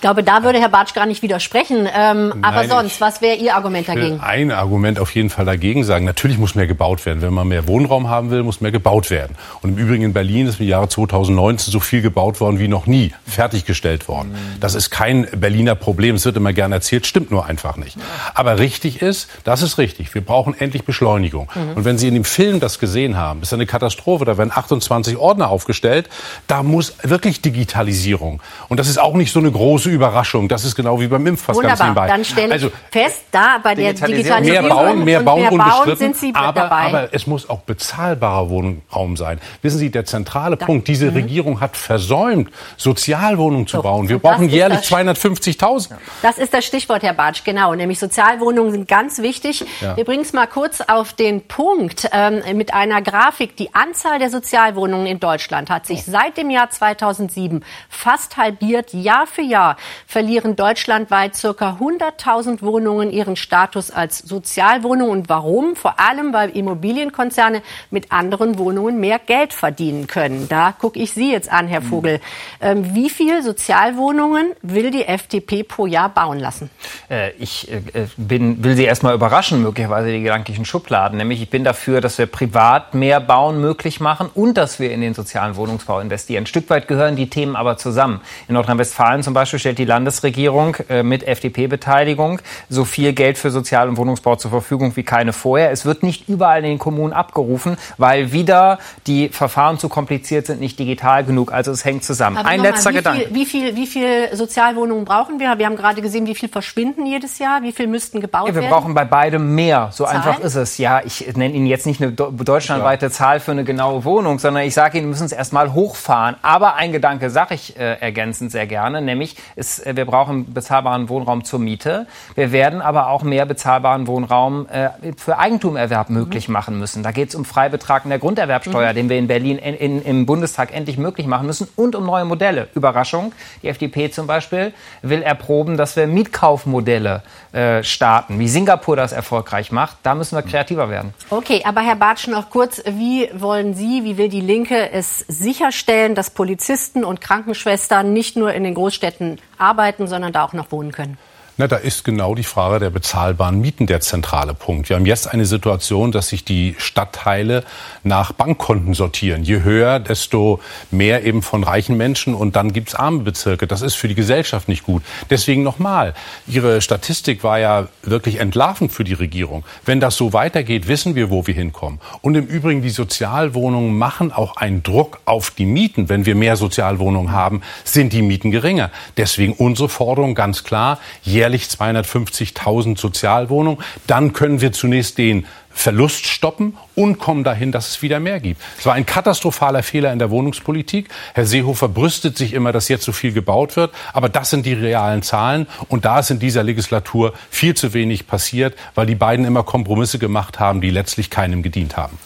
Ich 0.00 0.02
glaube, 0.02 0.24
da 0.24 0.44
würde 0.44 0.58
Herr 0.58 0.70
Bartsch 0.70 0.94
gar 0.94 1.04
nicht 1.04 1.20
widersprechen. 1.20 1.86
Ähm, 1.94 2.32
aber 2.40 2.60
Nein, 2.60 2.68
sonst, 2.70 3.02
was 3.02 3.20
wäre 3.20 3.36
Ihr 3.36 3.54
Argument 3.54 3.86
dagegen? 3.86 4.18
ein 4.20 4.50
Argument 4.50 4.98
auf 4.98 5.14
jeden 5.14 5.28
Fall 5.28 5.44
dagegen 5.44 5.84
sagen. 5.84 6.06
Natürlich 6.06 6.38
muss 6.38 6.54
mehr 6.54 6.66
gebaut 6.66 7.04
werden. 7.04 7.20
Wenn 7.20 7.34
man 7.34 7.46
mehr 7.46 7.68
Wohnraum 7.68 8.08
haben 8.08 8.30
will, 8.30 8.42
muss 8.42 8.62
mehr 8.62 8.70
gebaut 8.70 9.10
werden. 9.10 9.36
Und 9.60 9.72
im 9.72 9.76
Übrigen 9.76 10.02
in 10.02 10.14
Berlin 10.14 10.46
ist 10.46 10.58
im 10.58 10.66
Jahre 10.66 10.88
2019 10.88 11.70
so 11.70 11.80
viel 11.80 12.00
gebaut 12.00 12.40
worden 12.40 12.58
wie 12.58 12.66
noch 12.66 12.86
nie, 12.86 13.12
fertiggestellt 13.26 14.08
worden. 14.08 14.34
Das 14.58 14.74
ist 14.74 14.88
kein 14.88 15.26
Berliner 15.36 15.74
Problem. 15.74 16.14
Es 16.14 16.24
wird 16.24 16.38
immer 16.38 16.54
gerne 16.54 16.76
erzählt, 16.76 17.06
stimmt 17.06 17.30
nur 17.30 17.44
einfach 17.44 17.76
nicht. 17.76 17.98
Aber 18.32 18.58
richtig 18.58 19.02
ist, 19.02 19.28
das 19.44 19.60
ist 19.60 19.76
richtig. 19.76 20.14
Wir 20.14 20.24
brauchen 20.24 20.58
endlich 20.58 20.84
Beschleunigung. 20.84 21.50
Mhm. 21.54 21.72
Und 21.74 21.84
wenn 21.84 21.98
Sie 21.98 22.08
in 22.08 22.14
dem 22.14 22.24
Film 22.24 22.58
das 22.58 22.78
gesehen 22.78 23.18
haben, 23.18 23.42
ist 23.42 23.52
eine 23.52 23.66
Katastrophe. 23.66 24.24
Da 24.24 24.38
werden 24.38 24.50
28 24.54 25.18
Ordner 25.18 25.50
aufgestellt. 25.50 26.08
Da 26.46 26.62
muss 26.62 26.94
wirklich 27.02 27.42
Digitalisierung. 27.42 28.40
Und 28.70 28.80
das 28.80 28.88
ist 28.88 28.98
auch 28.98 29.12
nicht 29.12 29.30
so 29.30 29.40
eine 29.40 29.52
große 29.52 29.89
Überraschung. 29.90 30.48
Das 30.48 30.64
ist 30.64 30.74
genau 30.74 31.00
wie 31.00 31.08
beim 31.08 31.26
Impfpass 31.26 31.56
ganz 31.56 31.64
Wunderbar, 31.80 31.86
nebenbei. 31.86 32.06
dann 32.08 32.24
stelle 32.24 32.46
ich 32.48 32.52
also, 32.52 32.70
fest, 32.90 33.24
da 33.30 33.58
bei 33.62 33.74
der 33.74 33.92
Digitalisierung. 33.92 34.42
Mehr 34.42 34.62
bauen, 34.62 35.04
mehr 35.04 35.18
und 35.20 35.24
bauen, 35.24 35.40
mehr 35.40 35.50
bauen 35.50 35.96
sind 35.96 36.16
Sie 36.16 36.32
aber, 36.34 36.60
dabei. 36.60 36.82
aber 36.86 37.08
es 37.12 37.26
muss 37.26 37.48
auch 37.48 37.60
bezahlbarer 37.60 38.48
Wohnraum 38.50 39.16
sein. 39.16 39.40
Wissen 39.62 39.78
Sie, 39.78 39.90
der 39.90 40.04
zentrale 40.04 40.56
Punkt, 40.56 40.88
diese 40.88 41.14
Regierung 41.14 41.60
hat 41.60 41.76
versäumt, 41.76 42.50
Sozialwohnungen 42.76 43.66
zu 43.66 43.82
bauen. 43.82 44.08
Wir 44.08 44.18
brauchen 44.18 44.48
jährlich 44.48 44.80
das- 44.80 44.88
250.000. 44.88 45.96
Das 46.22 46.38
ist 46.38 46.52
das 46.54 46.64
Stichwort, 46.64 47.02
Herr 47.02 47.14
Bartsch, 47.14 47.44
genau. 47.44 47.74
Nämlich 47.74 47.98
Sozialwohnungen 47.98 48.72
sind 48.72 48.88
ganz 48.88 49.18
wichtig. 49.20 49.64
Ja. 49.80 49.96
Wir 49.96 50.04
bringen 50.04 50.22
es 50.22 50.32
mal 50.32 50.46
kurz 50.46 50.80
auf 50.80 51.12
den 51.12 51.42
Punkt 51.46 52.08
ähm, 52.12 52.42
mit 52.56 52.74
einer 52.74 53.02
Grafik. 53.02 53.56
Die 53.56 53.74
Anzahl 53.74 54.18
der 54.18 54.30
Sozialwohnungen 54.30 55.06
in 55.06 55.20
Deutschland 55.20 55.70
hat 55.70 55.86
sich 55.86 56.04
seit 56.04 56.36
dem 56.36 56.50
Jahr 56.50 56.70
2007 56.70 57.64
fast 57.88 58.36
halbiert. 58.36 58.92
Jahr 58.92 59.26
für 59.26 59.42
Jahr 59.42 59.76
verlieren 60.06 60.56
deutschlandweit 60.56 61.34
circa 61.36 61.78
100.000 61.80 62.62
Wohnungen 62.62 63.10
ihren 63.10 63.36
Status 63.36 63.90
als 63.90 64.18
Sozialwohnung. 64.18 65.10
Und 65.10 65.28
warum? 65.28 65.76
Vor 65.76 66.00
allem, 66.00 66.32
weil 66.32 66.50
Immobilienkonzerne 66.50 67.62
mit 67.90 68.12
anderen 68.12 68.58
Wohnungen 68.58 69.00
mehr 69.00 69.18
Geld 69.18 69.52
verdienen 69.52 70.06
können. 70.06 70.48
Da 70.48 70.72
gucke 70.72 70.98
ich 70.98 71.12
Sie 71.12 71.30
jetzt 71.30 71.50
an, 71.50 71.68
Herr 71.68 71.82
Vogel. 71.82 72.20
Ähm, 72.60 72.94
wie 72.94 73.10
viel 73.10 73.42
Sozialwohnungen 73.42 74.52
will 74.62 74.90
die 74.90 75.04
FDP 75.04 75.62
pro 75.62 75.86
Jahr 75.86 76.08
bauen 76.08 76.38
lassen? 76.38 76.70
Äh, 77.10 77.32
ich 77.38 77.70
äh, 77.70 77.80
bin, 78.16 78.62
will 78.62 78.76
Sie 78.76 78.84
erstmal 78.84 79.14
überraschen, 79.14 79.62
möglicherweise 79.62 80.10
die 80.10 80.22
gedanklichen 80.22 80.64
Schubladen. 80.64 81.18
Nämlich, 81.18 81.42
ich 81.42 81.50
bin 81.50 81.64
dafür, 81.64 82.00
dass 82.00 82.18
wir 82.18 82.26
privat 82.26 82.94
mehr 82.94 83.20
Bauen 83.20 83.60
möglich 83.60 84.00
machen 84.00 84.30
und 84.34 84.56
dass 84.56 84.80
wir 84.80 84.92
in 84.92 85.00
den 85.00 85.14
sozialen 85.14 85.56
Wohnungsbau 85.56 86.00
investieren. 86.00 86.44
Ein 86.44 86.46
Stück 86.46 86.70
weit 86.70 86.88
gehören 86.88 87.16
die 87.16 87.30
Themen 87.30 87.56
aber 87.56 87.76
zusammen. 87.76 88.20
In 88.48 88.54
Nordrhein-Westfalen 88.54 89.22
zum 89.22 89.34
Beispiel 89.34 89.58
stellt 89.70 89.78
die 89.78 89.84
Landesregierung 89.84 90.76
äh, 90.88 91.04
mit 91.04 91.22
FDP-Beteiligung 91.22 92.40
so 92.68 92.84
viel 92.84 93.12
Geld 93.12 93.38
für 93.38 93.52
Sozial- 93.52 93.88
und 93.88 93.98
Wohnungsbau 93.98 94.34
zur 94.34 94.50
Verfügung 94.50 94.96
wie 94.96 95.04
keine 95.04 95.32
vorher. 95.32 95.70
Es 95.70 95.84
wird 95.84 96.02
nicht 96.02 96.28
überall 96.28 96.58
in 96.58 96.70
den 96.70 96.78
Kommunen 96.78 97.12
abgerufen, 97.12 97.76
weil 97.96 98.32
wieder 98.32 98.80
die 99.06 99.28
Verfahren 99.28 99.78
zu 99.78 99.88
kompliziert 99.88 100.46
sind, 100.46 100.58
nicht 100.58 100.76
digital 100.78 101.22
genug. 101.22 101.52
Also 101.52 101.70
es 101.70 101.84
hängt 101.84 102.02
zusammen. 102.02 102.36
Aber 102.38 102.48
Ein 102.48 102.62
letzter 102.62 102.90
wie 102.90 102.94
Gedanke. 102.94 103.20
Viel, 103.26 103.34
wie, 103.34 103.46
viel, 103.46 103.76
wie 103.76 103.86
viel 103.86 104.28
Sozialwohnungen 104.34 105.04
brauchen 105.04 105.38
wir? 105.38 105.56
Wir 105.58 105.66
haben 105.66 105.76
gerade 105.76 106.02
gesehen, 106.02 106.26
wie 106.26 106.34
viel 106.34 106.48
verschwinden 106.48 107.06
jedes 107.06 107.38
Jahr. 107.38 107.62
Wie 107.62 107.70
viel 107.70 107.86
müssten 107.86 108.20
gebaut 108.20 108.48
Ja, 108.48 108.54
wir 108.56 108.62
werden? 108.62 108.72
brauchen 108.72 108.94
bei 108.94 109.04
beidem 109.04 109.54
mehr. 109.54 109.90
So 109.92 110.04
Zahlen? 110.04 110.16
einfach 110.16 110.40
ist 110.40 110.56
es. 110.56 110.78
Ja, 110.78 111.00
ich 111.04 111.36
nenne 111.36 111.54
Ihnen 111.54 111.66
jetzt 111.66 111.86
nicht 111.86 112.02
eine 112.02 112.10
deutschlandweite 112.10 113.10
Zahl 113.12 113.38
für 113.38 113.52
eine 113.52 113.62
genaue 113.62 114.04
Wohnung, 114.04 114.40
sondern 114.40 114.64
ich 114.64 114.74
sage 114.74 114.98
Ihnen, 114.98 115.06
wir 115.06 115.10
müssen 115.10 115.26
es 115.26 115.32
erstmal 115.32 115.72
hochfahren. 115.74 116.34
Aber 116.42 116.74
ein 116.74 116.90
Gedanke 116.90 117.30
sage 117.30 117.54
ich 117.54 117.78
äh, 117.78 118.00
ergänzend 118.00 118.50
sehr 118.50 118.66
gerne, 118.66 119.00
nämlich 119.00 119.36
ist, 119.60 119.86
äh, 119.86 119.94
wir 119.94 120.06
brauchen 120.06 120.52
bezahlbaren 120.52 121.08
Wohnraum 121.08 121.44
zur 121.44 121.60
Miete. 121.60 122.06
Wir 122.34 122.50
werden 122.50 122.80
aber 122.80 123.08
auch 123.08 123.22
mehr 123.22 123.46
bezahlbaren 123.46 124.06
Wohnraum 124.06 124.66
äh, 124.68 124.88
für 125.16 125.38
Eigentumerwerb 125.38 126.10
möglich 126.10 126.48
machen 126.48 126.78
müssen. 126.78 127.02
Da 127.02 127.12
geht 127.12 127.28
es 127.28 127.34
um 127.34 127.44
Freibetrag 127.44 128.04
in 128.04 128.10
der 128.10 128.18
Grunderwerbsteuer, 128.18 128.90
Mhm. 128.92 128.96
den 128.96 129.08
wir 129.10 129.18
in 129.18 129.26
Berlin 129.28 129.58
in, 129.58 129.74
in, 129.74 130.02
im 130.02 130.26
Bundestag 130.26 130.74
endlich 130.74 130.96
möglich 130.98 131.26
machen 131.26 131.46
müssen 131.46 131.68
und 131.76 131.94
um 131.94 132.06
neue 132.06 132.24
Modelle. 132.24 132.68
Überraschung, 132.74 133.32
die 133.62 133.68
FDP 133.68 134.10
zum 134.10 134.26
Beispiel 134.26 134.72
will 135.02 135.22
erproben, 135.22 135.76
dass 135.76 135.94
wir 135.96 136.06
Mietkaufmodelle 136.06 137.22
äh, 137.52 137.82
starten, 137.82 138.38
wie 138.38 138.48
Singapur 138.48 138.96
das 138.96 139.12
erfolgreich 139.12 139.70
macht. 139.72 139.98
Da 140.02 140.14
müssen 140.14 140.36
wir 140.36 140.42
kreativer 140.42 140.88
werden. 140.88 141.12
Okay, 141.28 141.62
aber 141.64 141.82
Herr 141.82 141.96
Bartsch 141.96 142.26
noch 142.28 142.48
kurz, 142.48 142.82
wie 142.86 143.28
wollen 143.34 143.74
Sie, 143.74 144.04
wie 144.04 144.16
will 144.16 144.28
die 144.28 144.40
Linke 144.40 144.90
es 144.90 145.18
sicherstellen, 145.28 146.14
dass 146.14 146.30
Polizisten 146.30 147.04
und 147.04 147.20
Krankenschwestern 147.20 148.12
nicht 148.12 148.36
nur 148.36 148.52
in 148.54 148.64
den 148.64 148.74
Großstädten 148.74 149.38
arbeiten, 149.60 150.06
sondern 150.06 150.32
da 150.32 150.44
auch 150.44 150.52
noch 150.52 150.72
wohnen 150.72 150.92
können? 150.92 151.18
Na, 151.60 151.68
da 151.68 151.76
ist 151.76 152.04
genau 152.04 152.34
die 152.34 152.42
Frage 152.42 152.78
der 152.78 152.88
bezahlbaren 152.88 153.60
Mieten 153.60 153.86
der 153.86 154.00
zentrale 154.00 154.54
Punkt. 154.54 154.88
Wir 154.88 154.96
haben 154.96 155.04
jetzt 155.04 155.30
eine 155.30 155.44
Situation, 155.44 156.10
dass 156.10 156.28
sich 156.28 156.42
die 156.42 156.74
Stadtteile 156.78 157.64
nach 158.02 158.32
Bankkonten 158.32 158.94
sortieren. 158.94 159.44
Je 159.44 159.62
höher, 159.62 160.00
desto 160.00 160.60
mehr 160.90 161.22
eben 161.22 161.42
von 161.42 161.62
reichen 161.62 161.98
Menschen 161.98 162.34
und 162.34 162.56
dann 162.56 162.72
gibt's 162.72 162.94
arme 162.94 163.24
Bezirke. 163.24 163.66
Das 163.66 163.82
ist 163.82 163.94
für 163.94 164.08
die 164.08 164.14
Gesellschaft 164.14 164.68
nicht 164.68 164.84
gut. 164.84 165.02
Deswegen 165.28 165.62
nochmal, 165.62 166.14
Ihre 166.46 166.80
Statistik 166.80 167.44
war 167.44 167.58
ja 167.58 167.88
wirklich 168.02 168.40
entlarvend 168.40 168.90
für 168.90 169.04
die 169.04 169.12
Regierung. 169.12 169.62
Wenn 169.84 170.00
das 170.00 170.16
so 170.16 170.32
weitergeht, 170.32 170.88
wissen 170.88 171.14
wir, 171.14 171.28
wo 171.28 171.46
wir 171.46 171.52
hinkommen. 171.52 172.00
Und 172.22 172.36
im 172.36 172.46
Übrigen, 172.46 172.80
die 172.80 172.88
Sozialwohnungen 172.88 173.98
machen 173.98 174.32
auch 174.32 174.56
einen 174.56 174.82
Druck 174.82 175.20
auf 175.26 175.50
die 175.50 175.66
Mieten. 175.66 176.08
Wenn 176.08 176.24
wir 176.24 176.36
mehr 176.36 176.56
Sozialwohnungen 176.56 177.32
haben, 177.32 177.60
sind 177.84 178.14
die 178.14 178.22
Mieten 178.22 178.50
geringer. 178.50 178.90
Deswegen 179.18 179.52
unsere 179.52 179.90
Forderung 179.90 180.34
ganz 180.34 180.64
klar, 180.64 180.98
jährlich 181.22 181.49
250.000 181.58 182.98
Sozialwohnungen. 182.98 183.82
Dann 184.06 184.32
können 184.32 184.60
wir 184.60 184.72
zunächst 184.72 185.18
den 185.18 185.46
Verlust 185.72 186.26
stoppen 186.26 186.76
und 186.94 187.18
kommen 187.18 187.44
dahin, 187.44 187.72
dass 187.72 187.88
es 187.88 188.02
wieder 188.02 188.20
mehr 188.20 188.40
gibt. 188.40 188.60
Es 188.78 188.86
war 188.86 188.94
ein 188.94 189.06
katastrophaler 189.06 189.82
Fehler 189.82 190.12
in 190.12 190.18
der 190.18 190.30
Wohnungspolitik. 190.30 191.08
Herr 191.34 191.46
Seehofer 191.46 191.88
brüstet 191.88 192.36
sich 192.36 192.52
immer, 192.52 192.72
dass 192.72 192.88
jetzt 192.88 193.04
so 193.04 193.12
viel 193.12 193.32
gebaut 193.32 193.76
wird. 193.76 193.92
Aber 194.12 194.28
das 194.28 194.50
sind 194.50 194.66
die 194.66 194.72
realen 194.72 195.22
Zahlen. 195.22 195.66
Und 195.88 196.04
da 196.04 196.18
ist 196.18 196.30
in 196.30 196.38
dieser 196.38 196.64
Legislatur 196.64 197.32
viel 197.50 197.74
zu 197.74 197.94
wenig 197.94 198.26
passiert, 198.26 198.74
weil 198.94 199.06
die 199.06 199.14
beiden 199.14 199.44
immer 199.44 199.62
Kompromisse 199.62 200.18
gemacht 200.18 200.58
haben, 200.58 200.80
die 200.80 200.90
letztlich 200.90 201.30
keinem 201.30 201.62
gedient 201.62 201.96
haben. 201.96 202.18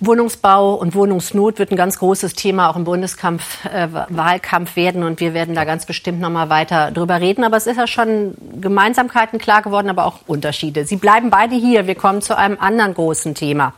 Wohnungsbau 0.00 0.74
und 0.74 0.94
Wohnungsnot 0.94 1.58
wird 1.58 1.70
ein 1.70 1.76
ganz 1.76 1.98
großes 1.98 2.34
Thema 2.34 2.70
auch 2.70 2.76
im 2.76 2.84
Bundeskampf, 2.84 3.64
äh, 3.64 3.88
Wahlkampf 4.08 4.76
werden 4.76 5.02
und 5.02 5.20
wir 5.20 5.34
werden 5.34 5.54
da 5.54 5.64
ganz 5.64 5.86
bestimmt 5.86 6.20
noch 6.20 6.30
mal 6.30 6.48
weiter 6.48 6.90
drüber 6.90 7.20
reden. 7.20 7.44
Aber 7.44 7.56
es 7.56 7.66
ist 7.66 7.76
ja 7.76 7.86
schon 7.86 8.34
Gemeinsamkeiten 8.60 9.38
klar 9.38 9.62
geworden, 9.62 9.88
aber 9.88 10.06
auch 10.06 10.20
Unterschiede. 10.26 10.84
Sie 10.84 10.96
bleiben 10.96 11.30
beide 11.30 11.54
hier. 11.54 11.86
Wir 11.86 11.94
kommen 11.94 12.22
zu 12.22 12.36
einem 12.36 12.58
anderen 12.58 12.94
großen 12.94 13.34
Thema. 13.34 13.72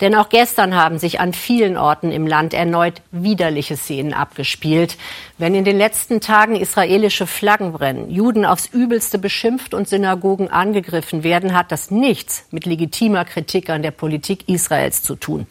Denn 0.00 0.14
auch 0.14 0.28
gestern 0.28 0.74
haben 0.74 0.98
sich 0.98 1.20
an 1.20 1.32
vielen 1.32 1.76
Orten 1.76 2.12
im 2.12 2.26
Land 2.26 2.52
erneut 2.52 3.00
widerliche 3.12 3.76
Szenen 3.76 4.12
abgespielt. 4.12 4.98
Wenn 5.38 5.54
in 5.54 5.64
den 5.64 5.78
letzten 5.78 6.20
Tagen 6.20 6.54
israelische 6.54 7.26
Flaggen 7.26 7.72
brennen, 7.72 8.10
Juden 8.10 8.44
aufs 8.44 8.66
Übelste 8.66 9.18
beschimpft 9.18 9.72
und 9.72 9.88
Synagogen 9.88 10.50
angegriffen 10.50 11.24
werden, 11.24 11.54
hat 11.54 11.72
das 11.72 11.90
nichts 11.90 12.46
mit 12.50 12.66
legitimer 12.66 13.24
Kritik 13.24 13.70
an 13.70 13.82
der 13.82 13.90
Politik 13.90 14.48
Israels 14.48 15.02
zu 15.02 15.16
tun. 15.16 15.46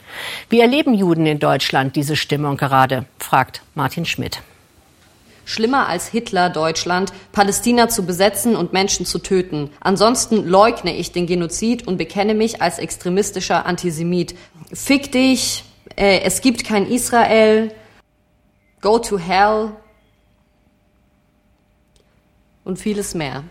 Wie 0.49 0.59
erleben 0.59 0.93
Juden 0.93 1.25
in 1.25 1.39
Deutschland 1.39 1.95
diese 1.95 2.15
Stimmung 2.15 2.57
gerade? 2.57 3.05
fragt 3.17 3.63
Martin 3.73 4.05
Schmidt 4.05 4.41
schlimmer 5.45 5.87
als 5.87 6.07
Hitler 6.07 6.49
Deutschland, 6.49 7.13
Palästina 7.31 7.87
zu 7.87 8.05
besetzen 8.05 8.55
und 8.55 8.73
Menschen 8.73 9.05
zu 9.05 9.19
töten. 9.19 9.69
Ansonsten 9.79 10.45
leugne 10.45 10.95
ich 10.95 11.11
den 11.11 11.27
Genozid 11.27 11.87
und 11.87 11.97
bekenne 11.97 12.33
mich 12.33 12.61
als 12.61 12.79
extremistischer 12.79 13.65
Antisemit. 13.65 14.35
Fick 14.73 15.11
dich, 15.11 15.63
äh, 15.95 16.19
es 16.21 16.41
gibt 16.41 16.65
kein 16.65 16.87
Israel, 16.87 17.71
go 18.81 18.99
to 18.99 19.17
hell 19.17 19.71
und 22.63 22.79
vieles 22.79 23.13
mehr. 23.13 23.43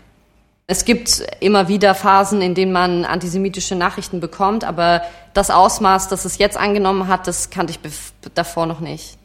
Es 0.67 0.83
gibt 0.83 1.23
immer 1.41 1.67
wieder 1.67 1.93
Phasen, 1.93 2.41
in 2.41 2.55
denen 2.55 2.71
man 2.71 3.05
antisemitische 3.05 3.75
Nachrichten 3.75 4.19
bekommt, 4.19 4.63
aber 4.63 5.03
das 5.33 5.51
Ausmaß, 5.51 6.07
das 6.07 6.25
es 6.25 6.39
jetzt 6.39 6.57
angenommen 6.57 7.07
hat, 7.07 7.27
das 7.27 7.51
kannte 7.51 7.71
ich 7.71 7.79
davor 8.33 8.65
noch 8.65 8.79
nicht. 8.79 9.17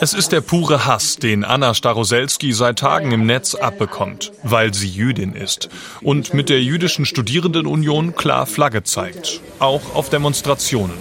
Es 0.00 0.12
ist 0.12 0.32
der 0.32 0.40
pure 0.40 0.86
Hass, 0.86 1.16
den 1.16 1.44
Anna 1.44 1.72
Staroselski 1.72 2.52
seit 2.52 2.80
Tagen 2.80 3.12
im 3.12 3.26
Netz 3.26 3.54
abbekommt, 3.54 4.32
weil 4.42 4.74
sie 4.74 4.88
Jüdin 4.88 5.34
ist 5.34 5.68
und 6.02 6.34
mit 6.34 6.48
der 6.48 6.62
jüdischen 6.62 7.06
Studierendenunion 7.06 8.16
klar 8.16 8.46
Flagge 8.46 8.82
zeigt, 8.82 9.40
auch 9.60 9.94
auf 9.94 10.10
Demonstrationen. 10.10 10.98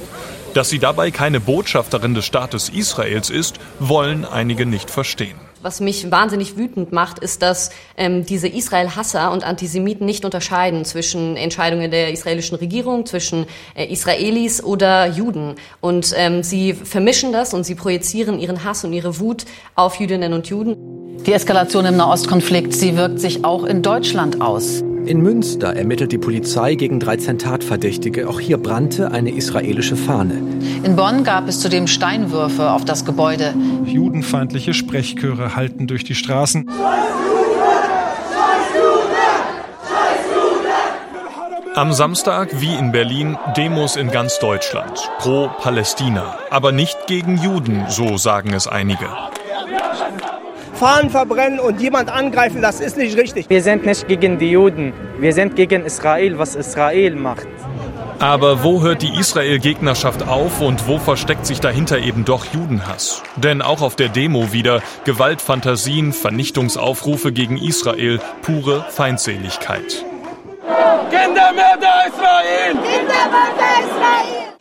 Dass 0.54 0.70
sie 0.70 0.78
dabei 0.78 1.10
keine 1.10 1.40
Botschafterin 1.40 2.14
des 2.14 2.26
Staates 2.26 2.70
Israels 2.70 3.32
ist, 3.32 3.56
wollen 3.80 4.26
einige 4.26 4.68
nicht 4.68 4.92
verstehen. 4.92 5.43
Was 5.64 5.80
mich 5.80 6.12
wahnsinnig 6.12 6.58
wütend 6.58 6.92
macht, 6.92 7.20
ist, 7.20 7.42
dass 7.42 7.72
ähm, 7.96 8.26
diese 8.26 8.50
Israel-Hasser 8.50 9.32
und 9.32 9.46
Antisemiten 9.46 10.06
nicht 10.06 10.26
unterscheiden 10.26 10.84
zwischen 10.84 11.38
Entscheidungen 11.38 11.90
der 11.90 12.12
israelischen 12.12 12.58
Regierung, 12.58 13.06
zwischen 13.06 13.46
äh, 13.74 13.86
Israelis 13.86 14.62
oder 14.62 15.08
Juden. 15.08 15.56
Und 15.80 16.14
ähm, 16.18 16.44
sie 16.44 16.74
vermischen 16.74 17.32
das 17.32 17.54
und 17.54 17.64
sie 17.64 17.76
projizieren 17.76 18.40
ihren 18.40 18.66
Hass 18.66 18.84
und 18.84 18.92
ihre 18.92 19.22
Wut 19.22 19.46
auf 19.76 19.96
Jüdinnen 20.02 20.34
und 20.34 20.48
Juden. 20.48 20.76
Die 21.26 21.32
Eskalation 21.32 21.86
im 21.86 21.96
Nahostkonflikt, 21.96 22.74
sie 22.74 22.98
wirkt 22.98 23.22
sich 23.22 23.46
auch 23.46 23.64
in 23.64 23.82
Deutschland 23.82 24.42
aus. 24.42 24.84
In 25.06 25.22
Münster 25.22 25.76
ermittelt 25.76 26.14
die 26.14 26.18
Polizei 26.18 26.76
gegen 26.76 27.00
13 27.02 27.38
Tatverdächtige. 27.38 28.30
Auch 28.30 28.40
hier 28.40 28.58
brannte 28.58 29.12
eine 29.12 29.32
israelische 29.32 29.98
Fahne. 29.98 30.36
In 30.84 30.96
Bonn 30.96 31.26
gab 31.26 31.50
es 31.50 31.60
zudem 31.60 31.88
Steinwürfe 31.88 32.72
auf 32.72 32.86
das 32.86 33.04
Gebäude. 33.04 33.54
Judenfeindliche 33.86 34.74
Sprechchöre 34.74 35.58
halten 35.58 35.88
durch 35.88 36.06
die 36.06 36.16
Straßen. 36.16 36.70
Am 41.76 41.92
Samstag, 41.92 42.62
wie 42.62 42.74
in 42.74 42.94
Berlin, 42.94 43.38
Demos 43.58 43.98
in 43.98 44.10
ganz 44.10 44.40
Deutschland. 44.40 45.10
Pro 45.18 45.50
Palästina. 45.60 46.38
Aber 46.50 46.72
nicht 46.72 47.08
gegen 47.08 47.38
Juden, 47.38 47.86
so 47.90 48.18
sagen 48.18 48.54
es 48.54 48.68
einige. 48.68 49.08
Fahnen 50.84 51.10
verbrennen 51.10 51.62
und 51.62 51.80
jemand 51.80 52.10
angreifen, 52.12 52.62
das 52.62 52.82
ist 52.82 52.98
nicht 52.98 53.18
richtig. 53.18 53.50
Wir 53.50 53.64
sind 53.64 53.86
nicht 53.86 54.06
gegen 54.10 54.38
die 54.38 54.52
Juden, 54.52 54.92
wir 55.18 55.32
sind 55.32 55.56
gegen 55.56 55.86
Israel, 55.86 56.38
was 56.38 56.56
Israel 56.56 57.16
macht. 57.16 57.48
Aber 58.20 58.66
wo 58.66 58.82
hört 58.82 59.02
die 59.02 59.18
Israel-Gegnerschaft 59.18 60.28
auf 60.28 60.60
und 60.60 60.86
wo 60.86 60.98
versteckt 61.00 61.46
sich 61.46 61.62
dahinter 61.62 62.00
eben 62.00 62.26
doch 62.26 62.44
Judenhass? 62.54 63.24
Denn 63.38 63.62
auch 63.62 63.82
auf 63.82 63.96
der 63.96 64.10
Demo 64.10 64.52
wieder 64.52 64.82
Gewaltfantasien, 65.06 66.12
Vernichtungsaufrufe 66.12 67.32
gegen 67.32 67.56
Israel, 67.56 68.20
pure 68.42 68.86
Feindseligkeit. 68.90 70.04
Kindermörder 71.10 72.08
Israel! 72.10 72.74
Kindermörder 72.74 73.72
Israel! 73.80 74.54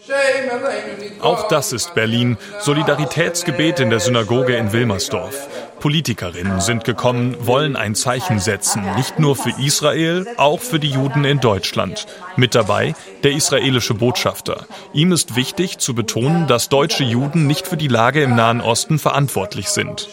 Auch 1.21 1.49
das 1.49 1.73
ist 1.73 1.95
Berlin. 1.95 2.37
Solidaritätsgebet 2.61 3.81
in 3.81 3.91
der 3.91 4.01
Synagoge 4.01 4.57
in 4.57 4.73
Wilmersdorf. 4.73 5.49
Politikerinnen 5.83 6.61
sind 6.61 6.85
gekommen, 6.85 7.37
wollen 7.41 7.75
ein 7.75 7.97
Zeichen 7.97 8.39
setzen, 8.39 8.85
nicht 8.95 9.19
nur 9.19 9.35
für 9.35 9.53
Israel, 9.61 10.29
auch 10.37 10.61
für 10.61 10.79
die 10.79 10.91
Juden 10.91 11.25
in 11.25 11.41
Deutschland. 11.41 12.07
Mit 12.37 12.55
dabei 12.55 12.95
der 13.25 13.33
israelische 13.33 13.95
Botschafter. 13.95 14.67
Ihm 14.93 15.11
ist 15.11 15.35
wichtig 15.35 15.79
zu 15.79 15.97
betonen, 15.97 16.47
dass 16.47 16.69
deutsche 16.69 17.03
Juden 17.03 17.49
nicht 17.49 17.67
für 17.67 17.77
die 17.77 17.89
Lage 17.89 18.23
im 18.23 18.37
Nahen 18.37 18.61
Osten 18.61 19.01
verantwortlich 19.01 19.71
sind. 19.71 20.09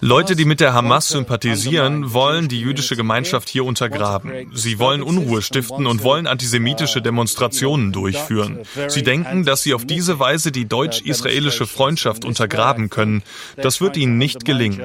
Leute, 0.00 0.36
die 0.36 0.44
mit 0.44 0.60
der 0.60 0.74
Hamas 0.74 1.08
sympathisieren, 1.08 2.12
wollen 2.12 2.48
die 2.48 2.60
jüdische 2.60 2.96
Gemeinschaft 2.96 3.48
hier 3.48 3.64
untergraben. 3.64 4.50
Sie 4.54 4.78
wollen 4.78 5.02
Unruhe 5.02 5.42
stiften 5.42 5.86
und 5.86 6.02
wollen 6.02 6.26
antisemitische 6.26 7.02
Demonstrationen 7.02 7.92
durchführen. 7.92 8.60
Sie 8.88 9.02
denken, 9.02 9.44
dass 9.44 9.62
sie 9.62 9.74
auf 9.74 9.84
diese 9.84 10.18
Weise 10.18 10.52
die 10.52 10.66
deutsch-israelische 10.66 11.66
Freundschaft 11.66 12.24
untergraben 12.24 12.90
können. 12.90 13.22
Das 13.56 13.80
wird 13.80 13.96
ihnen 13.96 14.18
nicht 14.18 14.44
gelingen. 14.44 14.80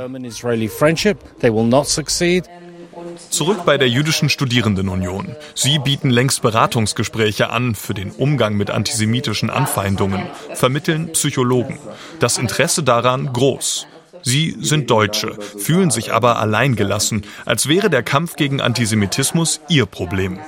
Zurück 3.30 3.66
bei 3.66 3.78
der 3.78 3.90
Jüdischen 3.90 4.30
Studierendenunion. 4.30 5.36
Sie 5.56 5.80
bieten 5.80 6.10
längst 6.10 6.42
Beratungsgespräche 6.42 7.50
an 7.50 7.76
für 7.76 7.94
den 7.94 8.12
Umgang 8.12 8.56
mit 8.56 8.70
antisemitischen 8.70 9.50
Anfeindungen, 9.50 10.28
vermitteln 10.54 11.12
Psychologen. 11.14 11.80
Das 12.20 12.38
Interesse 12.38 12.84
daran 12.84 13.32
groß. 13.34 13.88
Sie 14.22 14.56
sind 14.62 14.90
Deutsche, 14.90 15.38
fühlen 15.58 15.92
sich 15.92 16.14
aber 16.14 16.40
alleingelassen, 16.40 17.26
als 17.46 17.68
wäre 17.68 17.90
der 17.90 18.04
Kampf 18.04 18.36
gegen 18.36 18.62
Antisemitismus 18.62 19.60
ihr 19.68 19.86
Problem. 19.86 20.40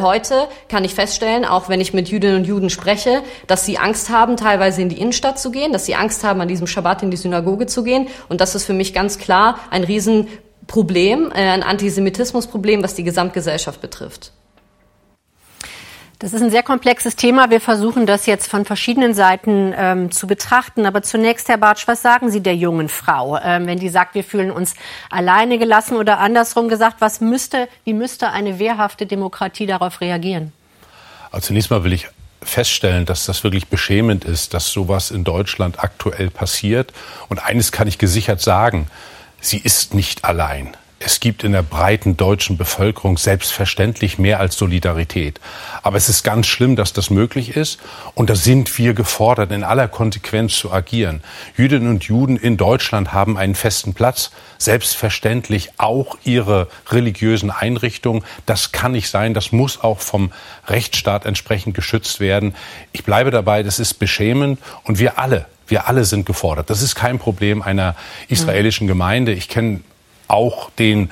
Heute 0.00 0.46
kann 0.68 0.84
ich 0.84 0.94
feststellen, 0.94 1.44
auch 1.44 1.68
wenn 1.68 1.80
ich 1.80 1.92
mit 1.92 2.08
Jüdinnen 2.08 2.36
und 2.36 2.46
Juden 2.46 2.70
spreche, 2.70 3.22
dass 3.48 3.66
sie 3.66 3.78
Angst 3.78 4.10
haben, 4.10 4.36
teilweise 4.36 4.80
in 4.80 4.88
die 4.88 5.00
Innenstadt 5.00 5.40
zu 5.40 5.50
gehen, 5.50 5.72
dass 5.72 5.86
sie 5.86 5.96
Angst 5.96 6.22
haben, 6.22 6.40
an 6.40 6.46
diesem 6.46 6.68
Schabbat 6.68 7.02
in 7.02 7.10
die 7.10 7.16
Synagoge 7.16 7.66
zu 7.66 7.82
gehen. 7.82 8.06
Und 8.28 8.40
das 8.40 8.54
ist 8.54 8.64
für 8.64 8.74
mich 8.74 8.94
ganz 8.94 9.18
klar 9.18 9.58
ein 9.70 9.82
Riesenproblem, 9.82 10.47
äh, 10.74 11.30
ein 11.34 11.62
Antisemitismusproblem, 11.62 12.82
was 12.82 12.94
die 12.94 13.04
Gesamtgesellschaft 13.04 13.80
betrifft. 13.80 14.32
Das 16.20 16.32
ist 16.32 16.42
ein 16.42 16.50
sehr 16.50 16.64
komplexes 16.64 17.14
Thema. 17.14 17.48
Wir 17.50 17.60
versuchen 17.60 18.04
das 18.04 18.26
jetzt 18.26 18.50
von 18.50 18.64
verschiedenen 18.64 19.14
Seiten 19.14 19.72
ähm, 19.76 20.10
zu 20.10 20.26
betrachten. 20.26 20.84
Aber 20.84 21.02
zunächst, 21.02 21.48
Herr 21.48 21.58
Bartsch, 21.58 21.86
was 21.86 22.02
sagen 22.02 22.28
Sie 22.28 22.40
der 22.40 22.56
jungen 22.56 22.88
Frau, 22.88 23.38
ähm, 23.38 23.68
wenn 23.68 23.78
die 23.78 23.88
sagt, 23.88 24.16
wir 24.16 24.24
fühlen 24.24 24.50
uns 24.50 24.74
alleine 25.10 25.58
gelassen 25.58 25.96
oder 25.96 26.18
andersrum 26.18 26.68
gesagt, 26.68 26.96
was 26.98 27.20
müsste, 27.20 27.68
wie 27.84 27.92
müsste 27.92 28.30
eine 28.30 28.58
wehrhafte 28.58 29.06
Demokratie 29.06 29.66
darauf 29.66 30.00
reagieren? 30.00 30.52
Also 31.30 31.48
zunächst 31.48 31.70
mal 31.70 31.84
will 31.84 31.92
ich 31.92 32.08
feststellen, 32.42 33.04
dass 33.04 33.26
das 33.26 33.44
wirklich 33.44 33.68
beschämend 33.68 34.24
ist, 34.24 34.54
dass 34.54 34.72
sowas 34.72 35.12
in 35.12 35.22
Deutschland 35.22 35.78
aktuell 35.78 36.30
passiert. 36.30 36.92
Und 37.28 37.38
eines 37.38 37.70
kann 37.70 37.86
ich 37.86 37.98
gesichert 37.98 38.40
sagen, 38.40 38.88
sie 39.40 39.58
ist 39.58 39.94
nicht 39.94 40.24
allein. 40.24 40.76
Es 41.00 41.20
gibt 41.20 41.44
in 41.44 41.52
der 41.52 41.62
breiten 41.62 42.16
deutschen 42.16 42.56
Bevölkerung 42.56 43.18
selbstverständlich 43.18 44.18
mehr 44.18 44.40
als 44.40 44.56
Solidarität. 44.56 45.38
Aber 45.84 45.96
es 45.96 46.08
ist 46.08 46.24
ganz 46.24 46.48
schlimm, 46.48 46.74
dass 46.74 46.92
das 46.92 47.08
möglich 47.08 47.56
ist. 47.56 47.78
Und 48.16 48.30
da 48.30 48.34
sind 48.34 48.76
wir 48.78 48.94
gefordert, 48.94 49.52
in 49.52 49.62
aller 49.62 49.86
Konsequenz 49.86 50.56
zu 50.56 50.72
agieren. 50.72 51.22
Jüdinnen 51.56 51.88
und 51.88 52.04
Juden 52.04 52.36
in 52.36 52.56
Deutschland 52.56 53.12
haben 53.12 53.38
einen 53.38 53.54
festen 53.54 53.94
Platz. 53.94 54.32
Selbstverständlich 54.58 55.70
auch 55.78 56.18
ihre 56.24 56.66
religiösen 56.90 57.52
Einrichtungen. 57.52 58.24
Das 58.44 58.72
kann 58.72 58.90
nicht 58.90 59.08
sein. 59.08 59.34
Das 59.34 59.52
muss 59.52 59.80
auch 59.80 60.00
vom 60.00 60.32
Rechtsstaat 60.66 61.26
entsprechend 61.26 61.76
geschützt 61.76 62.18
werden. 62.18 62.56
Ich 62.90 63.04
bleibe 63.04 63.30
dabei, 63.30 63.62
das 63.62 63.78
ist 63.78 63.94
beschämend. 63.94 64.58
Und 64.82 64.98
wir 64.98 65.16
alle, 65.20 65.46
wir 65.68 65.88
alle 65.88 66.04
sind 66.04 66.26
gefordert. 66.26 66.70
Das 66.70 66.82
ist 66.82 66.94
kein 66.94 67.18
Problem 67.18 67.62
einer 67.62 67.94
israelischen 68.28 68.86
Gemeinde. 68.86 69.32
Ich 69.32 69.48
kenne 69.48 69.80
auch 70.28 70.70
den 70.70 71.10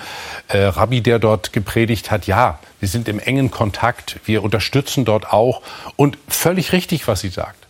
äh, 0.49 0.59
Rabbi, 0.65 1.01
der 1.01 1.19
dort 1.19 1.53
gepredigt 1.53 2.11
hat, 2.11 2.27
ja, 2.27 2.59
wir 2.81 2.89
sind 2.89 3.09
im 3.09 3.19
engen 3.19 3.51
Kontakt, 3.51 4.21
wir 4.27 4.45
unterstützen 4.45 5.05
dort 5.05 5.33
auch 5.33 5.63
und 5.97 6.19
völlig 6.29 6.73
richtig, 6.73 7.09
was 7.09 7.21
sie 7.21 7.31
sagt. 7.31 7.67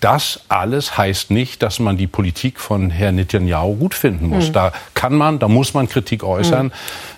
Das 0.00 0.40
alles 0.48 0.98
heißt 0.98 1.30
nicht, 1.30 1.62
dass 1.62 1.78
man 1.78 1.96
die 1.96 2.06
Politik 2.06 2.60
von 2.60 2.90
Herrn 2.90 3.14
Netanyahu 3.14 3.76
gut 3.76 3.94
finden 3.94 4.26
muss. 4.26 4.48
Mhm. 4.48 4.52
Da 4.52 4.72
kann 4.92 5.14
man, 5.14 5.38
da 5.38 5.48
muss 5.48 5.72
man 5.72 5.88
Kritik 5.88 6.22
äußern. 6.22 6.66
Mhm. 6.66 6.72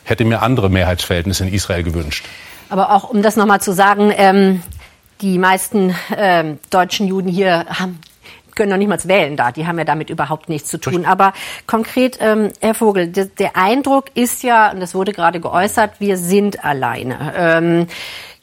Hätte 0.05 0.25
mir 0.25 0.43
andere 0.43 0.71
Mehrheitsverhältnisse 0.71 1.45
in 1.45 1.53
Israel 1.53 1.83
gewünscht. 1.83 2.27
Aber 2.69 2.93
auch 2.93 3.11
um 3.11 3.23
das 3.23 3.35
nochmal 3.35 3.61
zu 3.61 3.73
sagen, 3.73 4.13
ähm, 4.17 4.63
die 5.21 5.39
meisten 5.39 5.97
äh, 6.17 6.45
deutschen 6.71 7.09
Juden 7.09 7.29
hier 7.29 7.67
haben 7.71 7.99
können 8.57 8.71
noch 8.71 8.79
nicht 8.79 8.89
mal 8.89 8.99
wählen 9.05 9.37
da. 9.37 9.53
Die 9.53 9.67
haben 9.67 9.79
ja 9.79 9.85
damit 9.85 10.11
überhaupt 10.11 10.49
nichts 10.49 10.69
zu 10.69 10.79
tun. 10.79 11.05
Aber 11.05 11.33
konkret, 11.67 12.19
ähm, 12.21 12.51
Herr 12.61 12.75
Vogel, 12.75 13.09
der, 13.09 13.27
der 13.27 13.57
Eindruck 13.57 14.07
ist 14.15 14.43
ja, 14.43 14.73
und 14.73 14.81
das 14.81 14.95
wurde 14.95 15.13
gerade 15.13 15.39
geäußert, 15.39 16.01
wir 16.01 16.17
sind 16.17 16.65
alleine. 16.65 17.35
Ähm, 17.37 17.87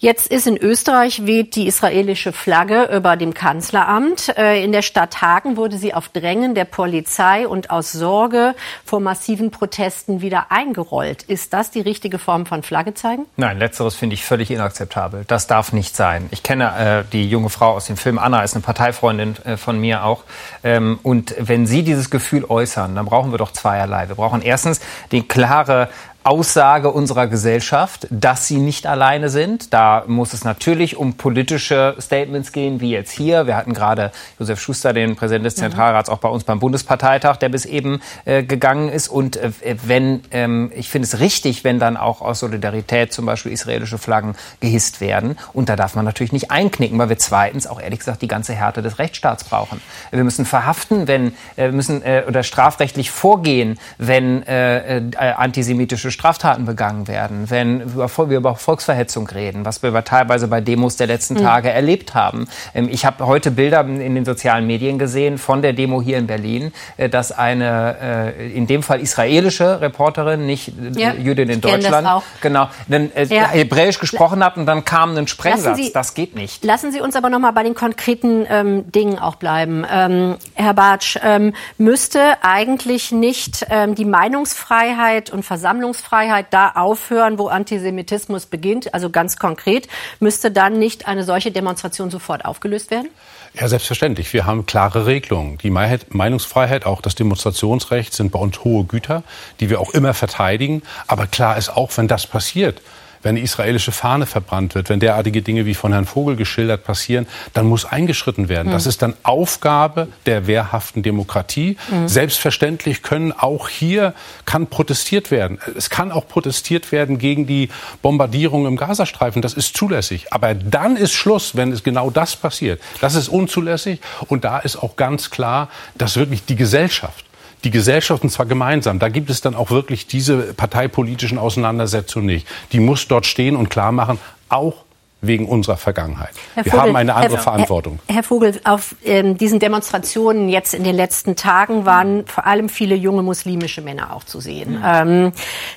Jetzt 0.04 0.28
ist 0.28 0.48
in 0.48 0.58
Österreich 0.58 1.26
weht 1.28 1.56
die 1.56 1.66
israelische 1.66 2.34
Flagge 2.34 2.89
über 2.94 3.16
dem 3.16 3.34
Kanzleramt. 3.34 4.38
Äh, 4.38 4.62
in 4.62 4.74
der 4.74 4.82
Stadt 4.82 5.22
Hagen 5.22 5.56
wurde 5.56 5.78
sie 5.78 5.94
auf 5.94 6.10
Drängen 6.10 6.56
der 6.56 6.66
Polizei 6.66 7.48
und 7.48 7.70
aus 7.70 7.94
Sorge 7.94 8.54
vor 8.84 9.00
massiven 9.00 9.50
Protesten 9.50 10.20
wieder 10.20 10.48
eingerollt. 10.50 11.24
Ist 11.24 11.54
das 11.54 11.72
die 11.72 11.80
richtige 11.80 12.20
Form 12.20 12.46
von 12.46 12.63
Flagge 12.63 12.94
zeigen? 12.94 13.28
Nein, 13.38 13.60
letzteres 13.60 13.96
finde 13.96 14.16
ich 14.16 14.26
völlig 14.26 14.52
inakzeptabel. 14.52 15.24
Das 15.26 15.48
darf 15.48 15.72
nicht 15.72 15.96
sein. 15.96 16.28
Ich 16.32 16.44
kenne 16.44 17.06
äh, 17.06 17.10
die 17.13 17.30
junge 17.30 17.48
Frau 17.48 17.72
aus 17.72 17.86
dem 17.86 17.96
Film 17.96 18.20
Anna, 18.20 18.44
ist 18.44 18.56
eine 18.56 18.62
Parteifreundin 18.62 19.38
äh, 19.46 19.56
von 19.56 19.80
mir 19.80 20.04
auch. 20.04 20.26
Ähm, 20.66 21.00
und 21.04 21.34
wenn 21.39 21.66
Sie 21.66 21.82
dieses 21.82 22.10
Gefühl 22.10 22.44
äußern, 22.44 22.94
dann 22.94 23.06
brauchen 23.06 23.32
wir 23.32 23.38
doch 23.38 23.54
zweierlei. 23.54 24.10
Wir 24.10 24.16
brauchen 24.16 24.42
erstens 24.42 24.82
die 25.13 25.26
klare 25.26 25.88
Aussage 26.23 26.91
unserer 26.91 27.27
Gesellschaft, 27.27 28.07
dass 28.09 28.47
sie 28.47 28.57
nicht 28.57 28.86
alleine 28.86 29.29
sind. 29.29 29.73
Da 29.73 30.03
muss 30.07 30.33
es 30.33 30.43
natürlich 30.43 30.97
um 30.97 31.15
politische 31.15 31.95
Statements 31.99 32.51
gehen, 32.51 32.79
wie 32.79 32.91
jetzt 32.91 33.12
hier. 33.12 33.47
Wir 33.47 33.55
hatten 33.55 33.73
gerade 33.73 34.12
Josef 34.39 34.59
Schuster, 34.59 34.93
den 34.93 35.15
Präsident 35.15 35.45
des. 35.45 35.63
Zentralrats, 35.63 36.09
auch 36.09 36.19
bei 36.19 36.29
uns 36.29 36.43
beim 36.43 36.59
Bundesparteitag, 36.59 37.38
der 37.38 37.49
bis 37.49 37.65
eben 37.65 38.01
äh, 38.25 38.43
gegangen 38.43 38.89
ist. 38.89 39.07
Und 39.07 39.38
äh, 39.38 39.51
wenn, 39.86 40.21
ähm, 40.31 40.71
ich 40.75 40.89
finde 40.89 41.07
es 41.07 41.19
richtig, 41.19 41.63
wenn 41.63 41.79
dann 41.79 41.97
auch 41.97 42.21
aus 42.21 42.39
Solidarität 42.39 43.13
zum 43.13 43.25
Beispiel 43.25 43.51
israelische 43.51 43.97
Flaggen 43.97 44.36
gehisst 44.59 45.01
werden. 45.01 45.38
Und 45.53 45.69
da 45.69 45.75
darf 45.75 45.95
man 45.95 46.05
natürlich 46.05 46.33
nicht 46.33 46.51
einknicken, 46.51 46.97
weil 46.97 47.09
wir 47.09 47.17
zweitens 47.17 47.67
auch 47.67 47.79
ehrlich 47.79 47.99
gesagt 47.99 48.21
die 48.21 48.27
ganze 48.27 48.53
Härte 48.53 48.81
des 48.81 48.99
Rechtsstaats 48.99 49.43
brauchen. 49.43 49.81
Wir 50.12 50.23
müssen 50.23 50.45
verhaften, 50.45 51.07
wenn, 51.07 51.33
äh, 51.57 51.71
müssen 51.71 52.03
äh, 52.03 52.23
oder 52.27 52.43
strafrechtlich 52.43 53.12
vorgehen, 53.12 53.79
wenn 53.97 54.43
äh, 54.43 54.97
äh, 54.97 55.12
antisemitische 55.17 56.12
Straftaten 56.13 56.65
begangen 56.65 57.08
werden, 57.08 57.49
wenn 57.49 57.95
wir 57.95 58.38
über 58.38 58.56
Volksverhetzung 58.56 59.28
reden, 59.28 59.65
was 59.65 59.84
wir 59.84 60.04
teilweise 60.04 60.47
bei 60.47 60.62
Demos 60.62 60.95
der 60.95 61.08
letzten 61.08 61.36
mhm. 61.36 61.39
Tage 61.39 61.69
erlebt 61.69 62.13
haben. 62.15 62.47
Ähm, 62.73 62.88
ich 62.89 63.06
habe 63.06 63.26
heute 63.26 63.52
Bilder 63.52 63.82
in 63.82 64.15
den 64.15 64.26
sozialen 64.26 64.65
Medien 64.65 64.97
gesehen 64.97 65.38
von 65.38 65.62
der 65.62 65.73
Demo 65.73 66.02
hier 66.02 66.17
in 66.17 66.28
Berlin, 66.28 66.71
äh, 66.97 67.10
dass 67.10 67.32
eine 67.32 68.34
äh, 68.38 68.54
in 68.54 68.67
dem 68.67 68.84
Fall 68.84 69.02
israelische 69.02 69.82
Reporterin, 69.82 70.45
nicht 70.45 70.69
äh, 70.69 70.99
ja, 70.99 71.13
Jüdin 71.13 71.49
in 71.49 71.62
Deutschland, 71.62 72.23
genau, 72.41 72.69
dann 72.88 73.12
ja. 73.30 73.49
Hebräisch 73.49 73.99
gesprochen 73.99 74.43
hat 74.43 74.58
und 74.58 74.65
dann 74.65 74.86
kam 74.86 75.17
ein 75.17 75.28
Sprengsatz. 75.28 75.78
Sie, 75.78 75.91
das 75.91 76.13
geht 76.13 76.36
nicht. 76.36 76.63
Lassen 76.63 76.91
Sie 76.91 77.02
uns 77.02 77.15
aber 77.15 77.30
noch 77.30 77.39
mal 77.39 77.52
bei 77.52 77.63
den 77.63 77.76
konkreten 77.76 78.45
ähm, 78.49 78.91
Dingen 78.91 79.19
auch 79.19 79.36
bleiben. 79.36 79.86
Ähm, 79.91 80.36
Herr 80.54 80.73
Bartsch, 80.73 81.17
ähm, 81.23 81.54
müsste 81.78 82.19
eigentlich 82.41 83.12
nicht 83.12 83.65
ähm, 83.69 83.95
die 83.95 84.06
Meinungsfreiheit 84.06 85.30
und 85.32 85.43
Versammlungsfreiheit 85.43 86.03
Meinungsfreiheit 86.04 86.48
da 86.52 86.72
aufhören, 86.76 87.38
wo 87.38 87.48
Antisemitismus 87.48 88.46
beginnt? 88.46 88.94
Also 88.94 89.10
ganz 89.10 89.38
konkret, 89.38 89.88
müsste 90.20 90.52
dann 90.52 90.78
nicht 90.78 91.08
eine 91.08 91.24
solche 91.24 91.52
Demonstration 91.52 92.10
sofort 92.12 92.46
aufgelöst 92.46 92.92
werden? 92.92 93.10
Ja, 93.54 93.68
selbstverständlich. 93.68 94.34
Wir 94.34 94.46
haben 94.46 94.66
klare 94.66 95.06
Regelungen. 95.06 95.58
Die 95.60 95.70
Meinungsfreiheit, 95.70 96.86
auch 96.86 97.02
das 97.02 97.16
Demonstrationsrecht 97.16 98.13
sind 98.13 98.32
bei 98.32 98.39
uns 98.39 98.63
hohe 98.63 98.84
Güter, 98.84 99.24
die 99.60 99.70
wir 99.70 99.80
auch 99.80 99.94
immer 99.94 100.13
verteidigen. 100.13 100.84
Aber 101.08 101.28
klar 101.28 101.58
ist 101.58 101.70
auch, 101.70 101.92
wenn 101.96 102.08
das 102.08 102.28
passiert, 102.28 102.82
wenn 103.23 103.31
eine 103.31 103.41
israelische 103.41 103.91
Fahne 103.91 104.25
verbrannt 104.25 104.75
wird, 104.75 104.89
wenn 104.89 104.99
derartige 104.99 105.41
Dinge 105.41 105.65
wie 105.65 105.73
von 105.73 105.91
Herrn 105.91 106.05
Vogel 106.05 106.36
geschildert 106.36 106.83
passieren, 106.83 107.27
dann 107.53 107.65
muss 107.65 107.86
eingeschritten 107.86 108.49
werden. 108.49 108.67
Mhm. 108.67 108.73
Das 108.73 108.86
ist 108.86 109.01
dann 109.01 109.15
Aufgabe 109.23 110.07
der 110.25 110.47
wehrhaften 110.47 111.01
Demokratie. 111.03 111.77
Mhm. 111.89 112.07
Selbstverständlich 112.07 113.01
können 113.01 113.31
auch 113.31 113.69
hier 113.69 114.13
kann 114.45 114.67
protestiert 114.67 115.31
werden. 115.31 115.59
Es 115.75 115.89
kann 115.89 116.12
auch 116.12 116.27
protestiert 116.27 116.91
werden 116.91 117.17
gegen 117.17 117.47
die 117.47 117.69
Bombardierung 118.01 118.65
im 118.65 118.75
Gazastreifen. 118.75 119.41
Das 119.41 119.53
ist 119.53 119.75
zulässig. 119.75 120.31
Aber 120.31 120.53
dann 120.53 120.95
ist 120.95 121.13
Schluss, 121.13 121.55
wenn 121.55 121.71
es 121.71 121.83
genau 121.83 122.09
das 122.09 122.36
passiert. 122.36 122.81
Das 123.01 123.15
ist 123.15 123.29
unzulässig. 123.29 123.99
Und 124.27 124.43
da 124.43 124.59
ist 124.59 124.75
auch 124.75 124.95
ganz 124.95 125.29
klar, 125.29 125.69
dass 125.95 126.17
wirklich 126.17 126.45
die 126.45 126.55
Gesellschaft 126.55 127.25
die 127.63 127.71
Gesellschaft, 127.71 128.23
und 128.23 128.30
zwar 128.30 128.45
gemeinsam. 128.45 128.99
Da 128.99 129.10
gibt 129.10 129.30
es 129.30 129.41
dann 129.41 129.56
auch 129.56 129.71
wirklich 129.71 130.08
diese 130.08 130.54
parteipolitischen 130.54 131.38
Auseinandersetzungen 131.38 132.26
nicht. 132.26 132.47
Die 132.71 132.80
muss 132.80 133.08
dort 133.08 133.26
stehen 133.26 133.56
und 133.56 133.69
klar 133.69 133.91
machen, 133.91 134.19
auch 134.49 134.84
wegen 135.23 135.47
unserer 135.47 135.77
Vergangenheit. 135.77 136.31
Herr 136.53 136.65
wir 136.65 136.71
Vogel, 136.71 136.88
haben 136.88 136.95
eine 136.95 137.15
andere 137.15 137.36
Herr, 137.38 137.43
Verantwortung. 137.43 137.99
Herr 138.07 138.23
Vogel, 138.23 138.59
auf 138.65 138.95
ähm, 139.03 139.38
diesen 139.38 139.59
Demonstrationen 139.59 140.49
jetzt 140.49 140.73
in 140.73 140.83
den 140.83 140.95
letzten 140.95 141.36
Tagen 141.36 141.86
waren 141.86 142.27
vor 142.27 142.45
allem 142.45 142.69
viele 142.69 142.95
junge 142.95 143.23
muslimische 143.23 143.81
Männer 143.81 144.13
auch 144.13 144.25
zu 144.25 144.41
sehen. 144.41 144.79
Mhm. 144.79 144.83
Ähm, 144.86 145.31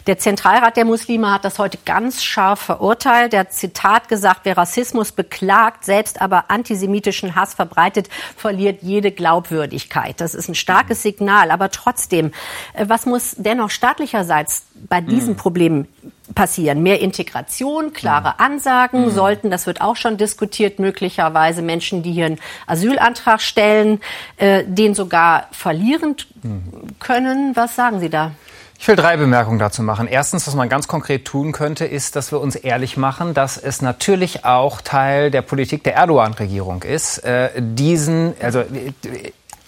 der 0.07 0.19
Zentralrat 0.19 0.77
der 0.77 0.85
Muslime 0.85 1.33
hat 1.33 1.45
das 1.45 1.59
heute 1.59 1.79
ganz 1.85 2.25
scharf 2.25 2.61
verurteilt. 2.61 3.33
Der 3.33 3.41
hat 3.41 3.53
Zitat 3.53 4.09
gesagt, 4.09 4.41
wer 4.45 4.57
Rassismus 4.57 5.13
beklagt, 5.13 5.85
selbst 5.85 6.21
aber 6.21 6.51
antisemitischen 6.51 7.37
Hass 7.37 7.55
verbreitet, 7.55 8.09
verliert 8.37 8.83
jede 8.83 9.13
Glaubwürdigkeit. 9.13 10.21
Das 10.21 10.35
ist 10.35 10.49
ein 10.49 10.57
starkes 10.57 11.03
Signal. 11.03 11.53
Aber 11.53 11.71
trotzdem, 11.71 12.33
äh, 12.75 12.87
was 12.89 13.07
muss 13.07 13.37
dennoch 13.39 13.71
staatlicherseits 13.71 14.67
bei 14.89 15.01
diesen 15.01 15.35
mhm. 15.35 15.37
Problemen 15.37 15.89
passieren. 16.35 16.83
Mehr 16.83 17.01
Integration, 17.01 17.93
klare 17.93 18.31
mhm. 18.31 18.45
Ansagen 18.45 19.05
mhm. 19.07 19.11
sollten, 19.11 19.51
das 19.51 19.67
wird 19.67 19.81
auch 19.81 19.97
schon 19.97 20.17
diskutiert, 20.17 20.79
möglicherweise 20.79 21.63
Menschen, 21.63 22.03
die 22.03 22.13
hier 22.13 22.27
einen 22.27 22.39
Asylantrag 22.67 23.41
stellen, 23.41 24.01
äh, 24.37 24.65
den 24.67 24.95
sogar 24.95 25.49
verlieren 25.53 26.17
mhm. 26.43 26.99
können. 26.99 27.55
Was 27.55 27.77
sagen 27.77 28.01
Sie 28.01 28.11
da? 28.11 28.33
Ich 28.79 28.87
will 28.89 28.97
drei 28.97 29.17
Bemerkungen 29.17 29.59
dazu 29.59 29.83
machen. 29.83 30.07
Erstens, 30.07 30.47
was 30.47 30.55
man 30.55 30.69
ganz 30.69 30.87
konkret 30.87 31.25
tun 31.25 31.53
könnte, 31.53 31.87
ist, 31.87 32.15
dass 32.15 32.31
wir 32.31 32.41
uns 32.41 32.57
ehrlich 32.57 32.97
machen, 32.97 33.33
dass 33.33 33.57
es 33.57 33.81
natürlich 33.81 34.45
auch 34.45 34.81
Teil 34.81 35.31
der 35.31 35.43
Politik 35.43 35.83
der 35.83 35.95
Erdogan-Regierung 35.95 36.83
ist, 36.83 37.19
äh, 37.19 37.51
diesen, 37.57 38.35
also 38.41 38.65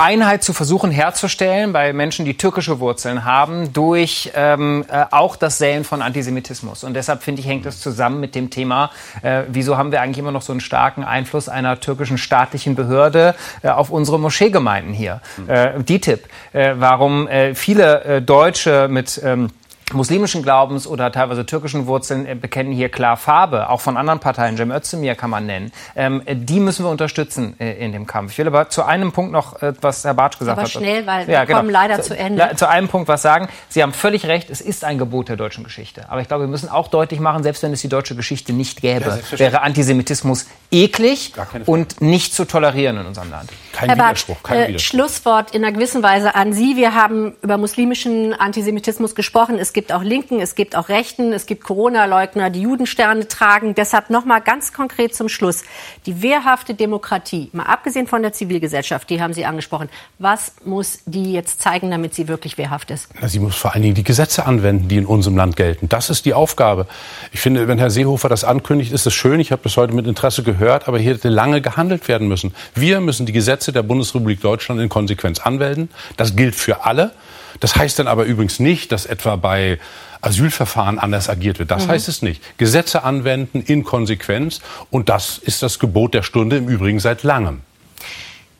Einheit 0.00 0.44
zu 0.44 0.52
versuchen 0.52 0.92
herzustellen 0.92 1.72
bei 1.72 1.92
Menschen, 1.92 2.24
die 2.24 2.37
türkische 2.37 2.78
Wurzeln 2.78 3.24
haben, 3.24 3.72
durch 3.72 4.30
ähm, 4.37 4.84
äh, 4.88 5.06
auch 5.11 5.34
das 5.34 5.58
Säen 5.58 5.82
von 5.82 6.02
Antisemitismus. 6.02 6.84
Und 6.84 6.94
deshalb 6.94 7.24
finde 7.24 7.40
ich, 7.40 7.48
hängt 7.48 7.66
es 7.66 7.80
zusammen 7.80 8.20
mit 8.20 8.37
dem 8.37 8.48
Thema, 8.48 8.92
äh, 9.22 9.42
wieso 9.48 9.76
haben 9.76 9.90
wir 9.90 10.00
eigentlich 10.00 10.18
immer 10.18 10.30
noch 10.30 10.42
so 10.42 10.52
einen 10.52 10.61
starken 10.61 11.02
Einfluss 11.02 11.48
einer 11.48 11.80
türkischen 11.80 12.16
staatlichen 12.16 12.76
Behörde 12.76 13.34
äh, 13.64 13.70
auf 13.70 13.90
unsere 13.90 14.20
Moscheegemeinden 14.20 14.94
hier. 14.94 15.20
Mhm. 15.37 15.50
Äh, 15.50 15.82
DITIB. 15.82 16.28
Äh, 16.52 16.74
warum 16.78 17.26
äh, 17.26 17.56
viele 17.56 18.04
äh, 18.04 18.22
Deutsche 18.22 18.87
mit 18.88 19.20
ähm, 19.24 19.50
muslimischen 19.92 20.42
Glaubens 20.42 20.87
oder 20.87 21.11
teilweise 21.12 21.46
türkischen 21.46 21.87
Wurzeln 21.87 22.27
äh, 22.27 22.35
bekennen 22.35 22.72
hier 22.72 22.88
klar 22.88 23.16
Farbe, 23.16 23.70
auch 23.70 23.81
von 23.81 23.96
anderen 23.96 24.20
Parteien, 24.20 24.57
Cem 24.57 24.70
Özdemir 24.70 25.14
kann 25.14 25.31
man 25.31 25.46
nennen. 25.46 25.72
Ähm, 25.96 26.22
die 26.27 26.61
müssen 26.61 26.85
wir 26.85 26.90
unterstützen 26.90 27.59
äh, 27.59 27.72
in 27.85 27.92
dem 27.92 28.07
Kampf. 28.07 28.33
Ich 28.33 28.38
will 28.38 28.46
aber 28.46 28.68
zu 28.68 28.85
einem 28.85 29.12
Punkt 29.12 29.33
noch, 29.33 29.62
äh, 29.62 29.72
was 29.81 30.05
Herr 30.05 30.14
Bartsch 30.14 30.38
gesagt 30.38 30.59
aber 30.59 30.64
hat. 30.66 30.70
schnell, 30.70 31.07
weil 31.07 31.27
wir 31.27 31.35
ja, 31.35 31.44
genau. 31.44 31.59
kommen 31.59 31.70
leider 31.70 32.01
zu, 32.01 32.09
zu 32.09 32.18
Ende. 32.18 32.51
Zu 32.57 32.68
einem 32.68 32.88
Punkt 32.88 33.09
was 33.09 33.22
sagen. 33.22 33.48
Sie 33.68 33.83
haben 33.83 33.92
völlig 33.92 34.27
recht, 34.27 34.51
es 34.51 34.61
ist 34.61 34.85
ein 34.85 34.98
Gebot 34.98 35.29
der 35.29 35.37
deutschen 35.37 35.64
Geschichte. 35.64 36.07
Aber 36.09 36.20
ich 36.20 36.29
glaube, 36.29 36.44
wir 36.44 36.48
müssen 36.48 36.68
auch 36.68 36.88
deutlich 36.88 37.20
machen, 37.20 37.42
selbst 37.42 37.62
wenn 37.62 37.72
es 37.72 37.81
die 37.81 37.88
deutsche 37.88 38.14
Geschichte 38.14 38.53
nicht 38.53 38.81
gäbe, 38.81 39.20
ja, 39.31 39.38
wäre 39.38 39.62
Antisemitismus 39.62 40.46
eklig 40.70 41.33
und 41.66 42.01
nicht 42.01 42.35
zu 42.35 42.44
tolerieren 42.44 42.98
in 42.98 43.07
unserem 43.07 43.31
Land. 43.31 43.51
Kein 43.72 43.88
Herr 43.88 43.96
Widerspruch, 43.96 44.42
kein 44.42 44.59
äh, 44.59 44.68
Widerspruch. 44.68 44.88
Schlusswort 44.88 45.55
in 45.55 45.64
einer 45.64 45.72
gewissen 45.72 46.03
Weise 46.03 46.35
an 46.35 46.53
Sie. 46.53 46.77
Wir 46.77 46.94
haben 46.94 47.37
über 47.42 47.59
muslimischen 47.59 48.35
Antisemitismus 48.35 49.14
gesprochen. 49.14 49.59
Es 49.59 49.72
gibt 49.78 49.92
auch 49.92 50.02
Linken, 50.02 50.40
es 50.40 50.56
gibt 50.56 50.74
auch 50.74 50.88
Rechten, 50.88 51.32
es 51.32 51.46
gibt 51.46 51.62
Corona-Leugner, 51.62 52.50
die 52.50 52.62
Judensterne 52.62 53.28
tragen. 53.28 53.76
Deshalb 53.76 54.10
noch 54.10 54.24
mal 54.24 54.40
ganz 54.40 54.72
konkret 54.72 55.14
zum 55.14 55.28
Schluss. 55.28 55.62
Die 56.04 56.20
wehrhafte 56.20 56.74
Demokratie, 56.74 57.48
mal 57.52 57.62
abgesehen 57.62 58.08
von 58.08 58.22
der 58.22 58.32
Zivilgesellschaft, 58.32 59.08
die 59.08 59.22
haben 59.22 59.32
Sie 59.32 59.44
angesprochen. 59.44 59.88
Was 60.18 60.54
muss 60.64 60.98
die 61.06 61.32
jetzt 61.32 61.62
zeigen, 61.62 61.92
damit 61.92 62.12
sie 62.12 62.26
wirklich 62.26 62.58
wehrhaft 62.58 62.90
ist? 62.90 63.08
Sie 63.28 63.38
muss 63.38 63.54
vor 63.54 63.72
allen 63.72 63.82
Dingen 63.82 63.94
die 63.94 64.02
Gesetze 64.02 64.46
anwenden, 64.46 64.88
die 64.88 64.96
in 64.96 65.06
unserem 65.06 65.36
Land 65.36 65.54
gelten. 65.54 65.88
Das 65.88 66.10
ist 66.10 66.24
die 66.24 66.34
Aufgabe. 66.34 66.88
Ich 67.30 67.38
finde, 67.38 67.68
wenn 67.68 67.78
Herr 67.78 67.90
Seehofer 67.90 68.28
das 68.28 68.42
ankündigt, 68.42 68.90
ist 68.90 69.06
es 69.06 69.14
schön. 69.14 69.38
Ich 69.38 69.52
habe 69.52 69.62
das 69.62 69.76
heute 69.76 69.94
mit 69.94 70.08
Interesse 70.08 70.42
gehört, 70.42 70.88
aber 70.88 70.98
hier 70.98 71.14
hätte 71.14 71.28
lange 71.28 71.60
gehandelt 71.60 72.08
werden 72.08 72.26
müssen. 72.26 72.52
Wir 72.74 72.98
müssen 73.00 73.26
die 73.26 73.32
Gesetze 73.32 73.70
der 73.70 73.84
Bundesrepublik 73.84 74.40
Deutschland 74.40 74.80
in 74.80 74.88
Konsequenz 74.88 75.38
anwenden. 75.38 75.88
Das 76.16 76.34
gilt 76.34 76.56
für 76.56 76.84
alle. 76.84 77.12
Das 77.61 77.76
heißt 77.76 77.98
dann 77.98 78.08
aber 78.08 78.24
übrigens 78.24 78.61
nicht, 78.61 78.92
dass 78.92 79.06
etwa 79.06 79.37
bei 79.37 79.78
Asylverfahren 80.20 80.98
anders 80.98 81.28
agiert 81.28 81.58
wird. 81.58 81.70
Das 81.70 81.87
mhm. 81.87 81.90
heißt 81.90 82.08
es 82.08 82.22
nicht. 82.22 82.42
Gesetze 82.58 83.04
anwenden 83.04 83.62
in 83.62 83.84
Konsequenz 83.84 84.61
und 84.90 85.08
das 85.08 85.38
ist 85.38 85.62
das 85.62 85.78
Gebot 85.78 86.14
der 86.14 86.22
Stunde 86.22 86.56
im 86.56 86.68
Übrigen 86.68 87.00
seit 87.00 87.22
langem. 87.22 87.61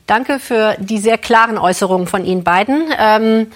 Danke 0.07 0.39
für 0.39 0.75
die 0.79 0.99
sehr 0.99 1.19
klaren 1.19 1.59
Äußerungen 1.59 2.07
von 2.07 2.25
Ihnen 2.25 2.43
beiden. 2.43 2.91
Ähm, 2.99 3.49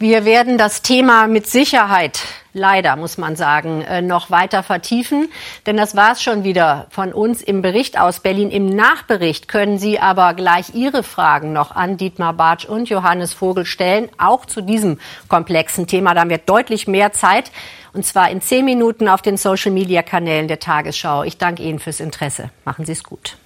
wir 0.00 0.24
werden 0.24 0.58
das 0.58 0.82
Thema 0.82 1.28
mit 1.28 1.46
Sicherheit 1.46 2.18
leider, 2.52 2.96
muss 2.96 3.18
man 3.18 3.36
sagen, 3.36 3.82
äh, 3.82 4.02
noch 4.02 4.30
weiter 4.30 4.62
vertiefen. 4.62 5.28
Denn 5.66 5.76
das 5.76 5.96
war 5.96 6.12
es 6.12 6.22
schon 6.22 6.44
wieder 6.44 6.86
von 6.90 7.12
uns 7.12 7.42
im 7.42 7.62
Bericht 7.62 7.98
aus 7.98 8.20
Berlin. 8.20 8.50
Im 8.50 8.66
Nachbericht 8.66 9.48
können 9.48 9.78
Sie 9.78 9.98
aber 9.98 10.34
gleich 10.34 10.74
Ihre 10.74 11.02
Fragen 11.02 11.52
noch 11.52 11.70
an 11.74 11.96
Dietmar 11.96 12.32
Bartsch 12.34 12.64
und 12.64 12.88
Johannes 12.88 13.32
Vogel 13.32 13.64
stellen, 13.64 14.08
auch 14.18 14.46
zu 14.46 14.60
diesem 14.60 14.98
komplexen 15.28 15.86
Thema. 15.86 16.14
Da 16.14 16.20
haben 16.20 16.30
wir 16.30 16.38
deutlich 16.38 16.86
mehr 16.86 17.12
Zeit. 17.12 17.50
Und 17.92 18.06
zwar 18.06 18.30
in 18.30 18.40
zehn 18.40 18.64
Minuten 18.64 19.08
auf 19.08 19.20
den 19.20 19.36
Social-Media-Kanälen 19.36 20.46
der 20.48 20.60
Tagesschau. 20.60 21.24
Ich 21.24 21.38
danke 21.38 21.62
Ihnen 21.62 21.80
fürs 21.80 22.00
Interesse. 22.00 22.50
Machen 22.64 22.84
Sie 22.84 22.92
es 22.92 23.02
gut. 23.02 23.36